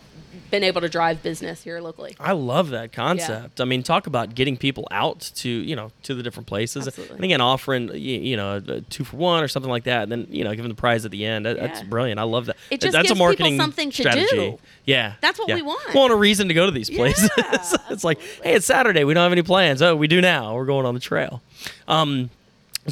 been 0.51 0.63
able 0.63 0.81
to 0.81 0.89
drive 0.89 1.21
business 1.23 1.63
here 1.63 1.79
locally. 1.79 2.15
I 2.19 2.31
love 2.33 2.69
that 2.69 2.91
concept. 2.91 3.61
I 3.61 3.65
mean, 3.65 3.83
talk 3.83 4.07
about 4.07 4.35
getting 4.35 4.57
people 4.57 4.87
out 4.91 5.31
to 5.35 5.49
you 5.49 5.75
know 5.75 5.91
to 6.03 6.15
the 6.15 6.23
different 6.23 6.47
places, 6.47 6.87
Absolutely. 6.87 7.15
and 7.15 7.25
again, 7.25 7.41
offering 7.41 7.89
you, 7.95 8.35
know 8.37 8.61
a 8.67 8.81
two 8.81 9.03
for 9.03 9.17
one 9.17 9.43
or 9.43 9.47
something 9.47 9.69
like 9.69 9.83
that, 9.85 10.03
and 10.03 10.11
then 10.11 10.27
you 10.29 10.43
know 10.43 10.53
them 10.53 10.67
the 10.67 10.75
prize 10.75 11.05
at 11.05 11.11
the 11.11 11.25
end. 11.25 11.45
That, 11.45 11.57
That's 11.57 11.83
brilliant. 11.83 12.19
I 12.19 12.23
love 12.23 12.47
that. 12.47 12.57
It 12.69 12.79
That- 12.81 12.87
just 12.87 12.93
that's 12.93 13.03
gives 13.09 13.11
a 13.11 13.13
people 13.15 13.25
marketing 13.25 13.57
something 13.57 13.89
to 13.91 14.01
strategy. 14.03 14.27
do. 14.35 14.59
Yeah, 14.85 15.13
That's 15.21 15.37
what 15.39 15.49
yeah. 15.49 15.55
we 15.55 15.61
want. 15.61 15.93
We 15.93 15.99
want 15.99 16.11
a 16.13 16.15
reason 16.15 16.47
to 16.47 16.53
go 16.53 16.65
to 16.65 16.71
these 16.71 16.89
places. 16.89 17.29
Yeah, 17.37 17.57
it's 17.89 18.03
like, 18.03 18.19
hey, 18.43 18.55
it's 18.55 18.65
Saturday. 18.65 19.03
We 19.03 19.13
don't 19.13 19.23
have 19.23 19.31
any 19.31 19.43
plans. 19.43 19.81
Oh, 19.81 19.95
we 19.95 20.07
do 20.07 20.19
now. 20.21 20.55
We're 20.55 20.65
going 20.65 20.85
on 20.85 20.93
the 20.95 20.99
trail. 20.99 21.41
Um, 21.87 22.29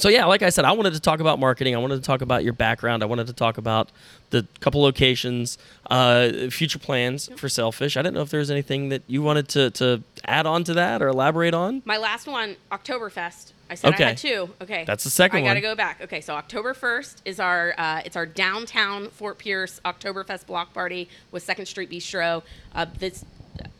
so 0.01 0.09
yeah, 0.09 0.25
like 0.25 0.41
I 0.41 0.49
said, 0.49 0.65
I 0.65 0.71
wanted 0.71 0.93
to 0.93 0.99
talk 0.99 1.19
about 1.19 1.39
marketing. 1.39 1.75
I 1.75 1.77
wanted 1.79 1.95
to 1.95 2.01
talk 2.01 2.21
about 2.21 2.43
your 2.43 2.53
background. 2.53 3.03
I 3.03 3.05
wanted 3.05 3.27
to 3.27 3.33
talk 3.33 3.57
about 3.57 3.89
the 4.29 4.45
couple 4.59 4.81
locations, 4.81 5.57
uh, 5.89 6.49
future 6.49 6.79
plans 6.79 7.29
for 7.37 7.47
Sailfish. 7.47 7.95
I 7.95 8.01
didn't 8.01 8.15
know 8.15 8.21
if 8.21 8.29
there 8.29 8.39
was 8.39 8.51
anything 8.51 8.89
that 8.89 9.03
you 9.07 9.21
wanted 9.21 9.47
to, 9.49 9.71
to 9.71 10.03
add 10.25 10.45
on 10.45 10.63
to 10.65 10.73
that 10.73 11.01
or 11.01 11.07
elaborate 11.07 11.53
on. 11.53 11.81
My 11.85 11.97
last 11.97 12.27
one, 12.27 12.57
Oktoberfest. 12.71 13.53
I 13.69 13.75
said 13.75 13.93
Okay. 13.93 14.03
I 14.03 14.07
had 14.09 14.17
two. 14.17 14.49
Okay. 14.61 14.83
That's 14.85 15.03
the 15.03 15.09
second 15.09 15.41
one. 15.41 15.49
I 15.51 15.53
gotta 15.55 15.65
one. 15.67 15.73
go 15.73 15.75
back. 15.75 16.01
Okay, 16.01 16.21
so 16.21 16.33
October 16.35 16.73
first 16.73 17.21
is 17.25 17.39
our 17.39 17.73
uh, 17.77 18.01
it's 18.05 18.15
our 18.15 18.25
downtown 18.25 19.09
Fort 19.09 19.37
Pierce 19.37 19.81
Oktoberfest 19.83 20.45
block 20.45 20.73
party 20.73 21.09
with 21.31 21.43
Second 21.43 21.65
Street 21.65 21.89
Bistro. 21.89 22.43
Uh, 22.73 22.85
this 22.97 23.25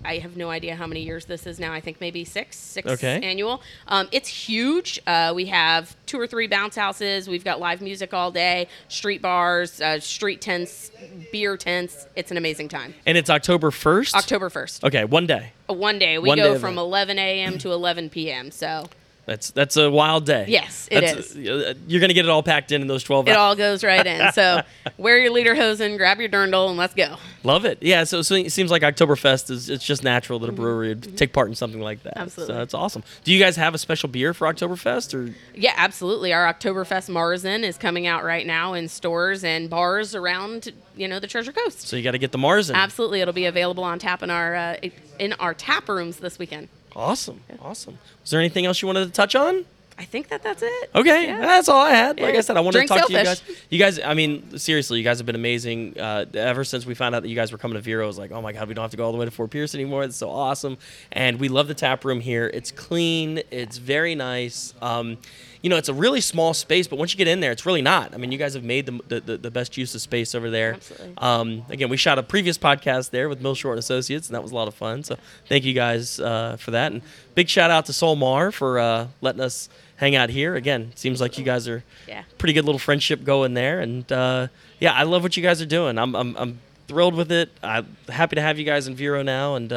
I 0.06 0.19
have 0.19 0.38
no 0.38 0.49
idea 0.49 0.75
how 0.75 0.88
many 0.88 1.01
years 1.03 1.25
this 1.25 1.45
is 1.45 1.60
now. 1.60 1.73
I 1.73 1.82
think 1.82 1.99
maybe 1.99 2.23
six, 2.23 2.56
six 2.58 2.88
Okay. 2.89 3.19
annual. 3.21 3.62
Um, 3.88 4.08
it's 4.12 4.30
huge. 4.30 4.99
Uh, 5.06 5.34
we 5.36 5.45
have 5.47 5.95
two 6.06 6.19
or 6.19 6.25
three 6.27 6.47
bounce 6.47 6.75
houses. 6.75 7.27
We've 7.27 7.43
got 7.43 7.60
live 7.60 7.82
music 7.82 8.13
all 8.13 8.32
day, 8.32 8.67
street 8.88 9.21
bars, 9.21 9.82
uh, 9.82 9.99
street 9.99 10.39
tents, 10.39 10.91
beer 11.32 11.58
tents. 11.58 12.08
It's 12.15 12.32
an 12.32 12.38
amazing 12.38 12.69
time. 12.69 12.93
And 13.06 13.17
it's 13.17 13.30
October 13.30 13.69
1st? 13.69 14.13
October 14.15 14.49
first, 14.49 14.84
Okay, 14.86 15.03
one 15.03 15.27
day. 15.27 15.51
one 15.67 15.99
day. 15.99 16.17
We 16.19 16.30
One 16.30 16.38
go 16.38 16.53
day 16.53 16.60
from 16.60 16.75
event. 16.75 16.86
11 16.88 17.19
a.m. 17.19 17.58
to 17.58 17.71
11 17.73 18.10
p.m. 18.10 18.49
So 18.51 18.86
That's 19.27 19.51
that's 19.51 19.75
a 19.75 19.91
wild 19.91 20.25
day. 20.25 20.45
Yes, 20.47 20.87
it 20.89 21.01
That's- 21.01 21.35
uh, 21.35 21.73
You're 21.85 21.99
going 21.99 22.07
to 22.07 22.13
get 22.13 22.23
it 22.23 22.29
all 22.29 22.41
packed 22.41 22.71
in 22.71 22.81
in 22.81 22.87
those 22.87 23.03
12 23.03 23.27
it 23.27 23.35
all 23.35 23.57
goes 23.57 23.83
right 23.83 24.05
in. 24.07 24.31
So 24.31 24.61
wear 24.97 25.19
your 25.19 25.33
lederhosen, 25.33 25.97
grab 25.97 26.21
your 26.21 26.29
dirndl, 26.29 26.69
and 26.69 26.77
let's 26.77 26.93
go. 26.93 27.17
Love 27.43 27.65
it. 27.65 27.77
Yeah, 27.81 28.05
so, 28.05 28.21
so 28.21 28.35
it 28.35 28.53
seems 28.53 28.71
like 28.71 28.83
Oktoberfest 28.83 29.51
is 29.51 29.69
it's 29.69 29.85
just 29.85 30.01
natural 30.01 30.39
that 30.39 30.49
a 30.49 30.53
brewery 30.53 30.89
would 30.89 31.17
take 31.17 31.33
part 31.33 31.49
in 31.49 31.55
something 31.55 31.81
like 31.81 32.03
that. 32.03 32.13
Mm-hmm. 32.13 32.21
Absolutely. 32.23 32.53
So 32.53 32.57
that's 32.57 32.73
awesome. 32.73 33.03
Do 33.25 33.33
you 33.33 33.39
guys 33.43 33.57
have 33.57 33.75
a 33.75 33.77
special 33.77 34.07
beer 34.07 34.33
for 34.33 34.47
Oktoberfest 34.47 35.13
or 35.13 35.35
Yeah, 35.53 35.73
absolutely. 35.75 36.31
Our 36.31 36.45
Oktoberfest 36.53 37.09
Marzen 37.09 37.63
is 37.63 37.77
coming 37.77 38.07
out 38.07 38.23
right 38.23 38.47
now 38.47 38.75
in 38.75 38.87
stores 38.87 39.43
and 39.43 39.69
bars 39.69 40.15
around, 40.15 40.71
you 40.95 41.09
know, 41.09 41.19
the 41.19 41.27
Treasure 41.27 41.51
Coast. 41.51 41.81
so 41.81 41.97
you 41.97 42.03
got 42.03 42.11
to 42.11 42.17
get 42.17 42.31
the 42.31 42.37
Marzen? 42.37 42.75
Absolutely, 42.75 43.19
it'll 43.19 43.33
be 43.33 43.45
available 43.45 43.83
on 43.83 43.99
tap 43.99 44.23
in 44.23 44.29
our 44.29 44.55
uh, 44.55 44.77
in 45.19 45.33
our 45.33 45.53
tap 45.53 45.89
rooms 45.89 46.17
this 46.17 46.39
weekend. 46.39 46.69
Awesome. 46.97 47.41
Awesome. 47.62 47.97
Was 48.23 48.31
there 48.31 48.39
anything 48.39 48.65
else 48.65 48.81
you 48.81 48.88
wanted 48.88 49.05
to 49.05 49.12
touch 49.12 49.36
on? 49.36 49.65
I 49.99 50.03
think 50.05 50.27
that 50.29 50.43
that's 50.43 50.62
it. 50.62 50.89
Okay, 50.93 51.25
Yeah. 51.25 51.39
that's 51.41 51.67
all 51.69 51.81
I 51.83 51.89
had. 51.91 52.19
Like 52.19 52.33
Yeah. 52.33 52.38
I 52.39 52.41
said, 52.41 52.55
I 52.55 52.60
wanted 52.60 52.79
Drink 52.79 52.91
to 52.91 52.97
talk 52.97 53.07
to 53.07 53.13
you 53.13 53.23
guys. 53.23 53.41
You 53.71 53.79
guys, 53.79 53.99
I 53.99 54.13
mean, 54.13 54.57
seriously, 54.60 54.99
you 54.99 55.03
guys 55.03 55.17
have 55.17 55.25
been 55.25 55.33
amazing. 55.36 55.99
Uh, 55.99 56.25
ever 56.36 56.63
since 56.63 56.86
we 56.86 56.93
found 56.93 57.15
out 57.15 57.23
that 57.23 57.29
you 57.29 57.36
guys 57.36 57.51
were 57.51 57.57
coming 57.57 57.75
to 57.75 57.81
Vero, 57.81 58.03
I 58.03 58.07
was 58.07 58.17
like, 58.19 58.31
oh 58.31 58.41
my 58.41 58.51
god, 58.51 58.67
we 58.67 58.75
don't 58.75 58.83
have 58.83 58.91
to 58.91 58.97
go 58.97 59.05
all 59.05 59.12
the 59.12 59.17
way 59.17 59.25
to 59.25 59.31
Fort 59.31 59.49
Pierce 59.49 59.73
anymore. 59.73 60.03
It's 60.03 60.15
so 60.15 60.29
awesome, 60.29 60.77
and 61.12 61.39
we 61.39 61.49
love 61.49 61.67
the 61.67 61.73
tap 61.73 62.03
room 62.05 62.19
here. 62.19 62.49
It's 62.53 62.69
clean. 62.71 63.41
It's 63.49 63.77
very 63.77 64.13
nice. 64.13 64.75
Um, 64.83 65.17
you 65.61 65.69
know, 65.69 65.77
it's 65.77 65.89
a 65.89 65.93
really 65.93 66.21
small 66.21 66.53
space, 66.53 66.87
but 66.87 66.97
once 66.99 67.13
you 67.13 67.17
get 67.17 67.27
in 67.27 67.39
there, 67.39 67.51
it's 67.51 67.65
really 67.65 67.81
not. 67.81 68.13
I 68.13 68.17
mean, 68.17 68.31
you 68.31 68.37
guys 68.37 68.53
have 68.53 68.63
made 68.63 68.85
the 68.85 69.19
the, 69.19 69.37
the, 69.37 69.51
best 69.51 69.77
use 69.77 69.95
of 69.95 70.01
space 70.01 70.35
over 70.35 70.49
there. 70.49 70.73
Absolutely. 70.73 71.13
Um, 71.17 71.65
again, 71.69 71.89
we 71.89 71.97
shot 71.97 72.19
a 72.19 72.23
previous 72.23 72.57
podcast 72.57 73.09
there 73.09 73.27
with 73.29 73.41
Mill 73.41 73.55
Short 73.55 73.73
and 73.73 73.79
Associates, 73.79 74.27
and 74.27 74.35
that 74.35 74.43
was 74.43 74.51
a 74.51 74.55
lot 74.55 74.67
of 74.67 74.75
fun. 74.75 75.03
So 75.03 75.17
thank 75.47 75.63
you 75.63 75.73
guys 75.73 76.19
uh, 76.19 76.57
for 76.57 76.71
that, 76.71 76.91
and 76.91 77.01
big 77.35 77.49
shout 77.49 77.71
out 77.71 77.85
to 77.87 77.91
Solmar 77.91 78.53
for 78.53 78.79
uh, 78.79 79.07
letting 79.21 79.41
us 79.41 79.69
hang 79.97 80.15
out 80.15 80.29
here. 80.29 80.55
Again, 80.55 80.91
seems 80.95 81.19
like 81.19 81.37
you 81.37 81.43
guys 81.43 81.67
are 81.67 81.83
Yeah. 82.07 82.23
pretty 82.37 82.53
good 82.53 82.65
little 82.65 82.79
friendship 82.79 83.23
going 83.23 83.53
there, 83.55 83.79
and 83.79 84.09
uh, 84.11 84.47
yeah, 84.79 84.93
I 84.93 85.03
love 85.03 85.23
what 85.23 85.35
you 85.35 85.43
guys 85.43 85.61
are 85.61 85.65
doing. 85.65 85.97
I'm 85.97 86.15
I'm, 86.15 86.35
I'm 86.37 86.59
thrilled 86.87 87.15
with 87.15 87.31
it. 87.31 87.49
I'm 87.63 87.97
happy 88.07 88.35
to 88.35 88.41
have 88.41 88.59
you 88.59 88.63
guys 88.65 88.87
in 88.87 88.95
Vero 88.95 89.23
now, 89.23 89.55
and 89.55 89.73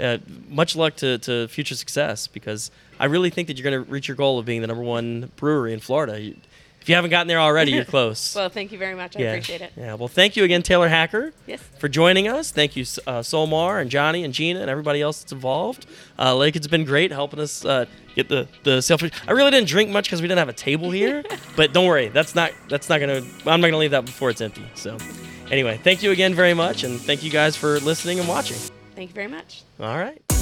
uh, 0.00 0.18
much 0.48 0.74
luck 0.76 0.96
to, 0.96 1.18
to 1.18 1.48
future 1.48 1.74
success 1.74 2.26
because 2.26 2.70
I 2.98 3.06
really 3.06 3.30
think 3.30 3.48
that 3.48 3.58
you're 3.58 3.70
going 3.70 3.84
to 3.84 3.90
reach 3.90 4.08
your 4.08 4.16
goal 4.16 4.38
of 4.38 4.46
being 4.46 4.60
the 4.60 4.66
number 4.66 4.82
one 4.82 5.30
brewery 5.36 5.72
in 5.72 5.80
Florida. 5.80 6.20
You, 6.20 6.36
if 6.80 6.88
you 6.88 6.94
haven't 6.94 7.10
gotten 7.10 7.28
there 7.28 7.40
already, 7.40 7.72
you're 7.72 7.84
close. 7.96 8.34
Well, 8.34 8.48
thank 8.48 8.72
you 8.72 8.78
very 8.78 8.94
much. 8.94 9.14
I 9.16 9.20
yeah. 9.20 9.30
appreciate 9.32 9.60
it. 9.60 9.72
Yeah. 9.76 9.94
Well, 9.94 10.08
thank 10.08 10.34
you 10.34 10.44
again, 10.44 10.62
Taylor 10.62 10.88
Hacker 10.88 11.32
Yes. 11.46 11.60
for 11.78 11.88
joining 11.88 12.26
us. 12.26 12.50
Thank 12.50 12.74
you, 12.74 12.84
uh, 13.06 13.20
Solmar 13.20 13.80
and 13.80 13.90
Johnny 13.90 14.24
and 14.24 14.32
Gina 14.32 14.60
and 14.60 14.70
everybody 14.70 15.02
else 15.02 15.20
that's 15.20 15.32
involved. 15.32 15.86
Uh, 16.18 16.34
Lake 16.34 16.54
has 16.54 16.66
been 16.68 16.84
great 16.84 17.12
helping 17.12 17.38
us 17.38 17.64
uh, 17.66 17.84
get 18.14 18.28
the 18.28 18.48
the 18.62 18.80
Sailfish. 18.80 19.12
I 19.28 19.32
really 19.32 19.50
didn't 19.50 19.68
drink 19.68 19.90
much 19.90 20.04
because 20.06 20.22
we 20.22 20.28
didn't 20.28 20.38
have 20.38 20.48
a 20.48 20.54
table 20.54 20.90
here, 20.90 21.22
but 21.56 21.74
don't 21.74 21.86
worry, 21.86 22.08
that's 22.08 22.34
not 22.34 22.52
that's 22.70 22.88
not 22.88 22.98
gonna. 23.00 23.22
I'm 23.46 23.60
not 23.60 23.66
gonna 23.68 23.76
leave 23.76 23.90
that 23.90 24.06
before 24.06 24.30
it's 24.30 24.40
empty. 24.40 24.64
So, 24.74 24.96
anyway, 25.50 25.78
thank 25.84 26.02
you 26.02 26.12
again 26.12 26.34
very 26.34 26.54
much, 26.54 26.82
and 26.84 26.98
thank 26.98 27.22
you 27.22 27.30
guys 27.30 27.56
for 27.56 27.78
listening 27.80 28.20
and 28.20 28.28
watching. 28.28 28.56
Thank 29.00 29.12
you 29.12 29.14
very 29.14 29.28
much. 29.28 29.62
All 29.80 29.96
right. 29.96 30.39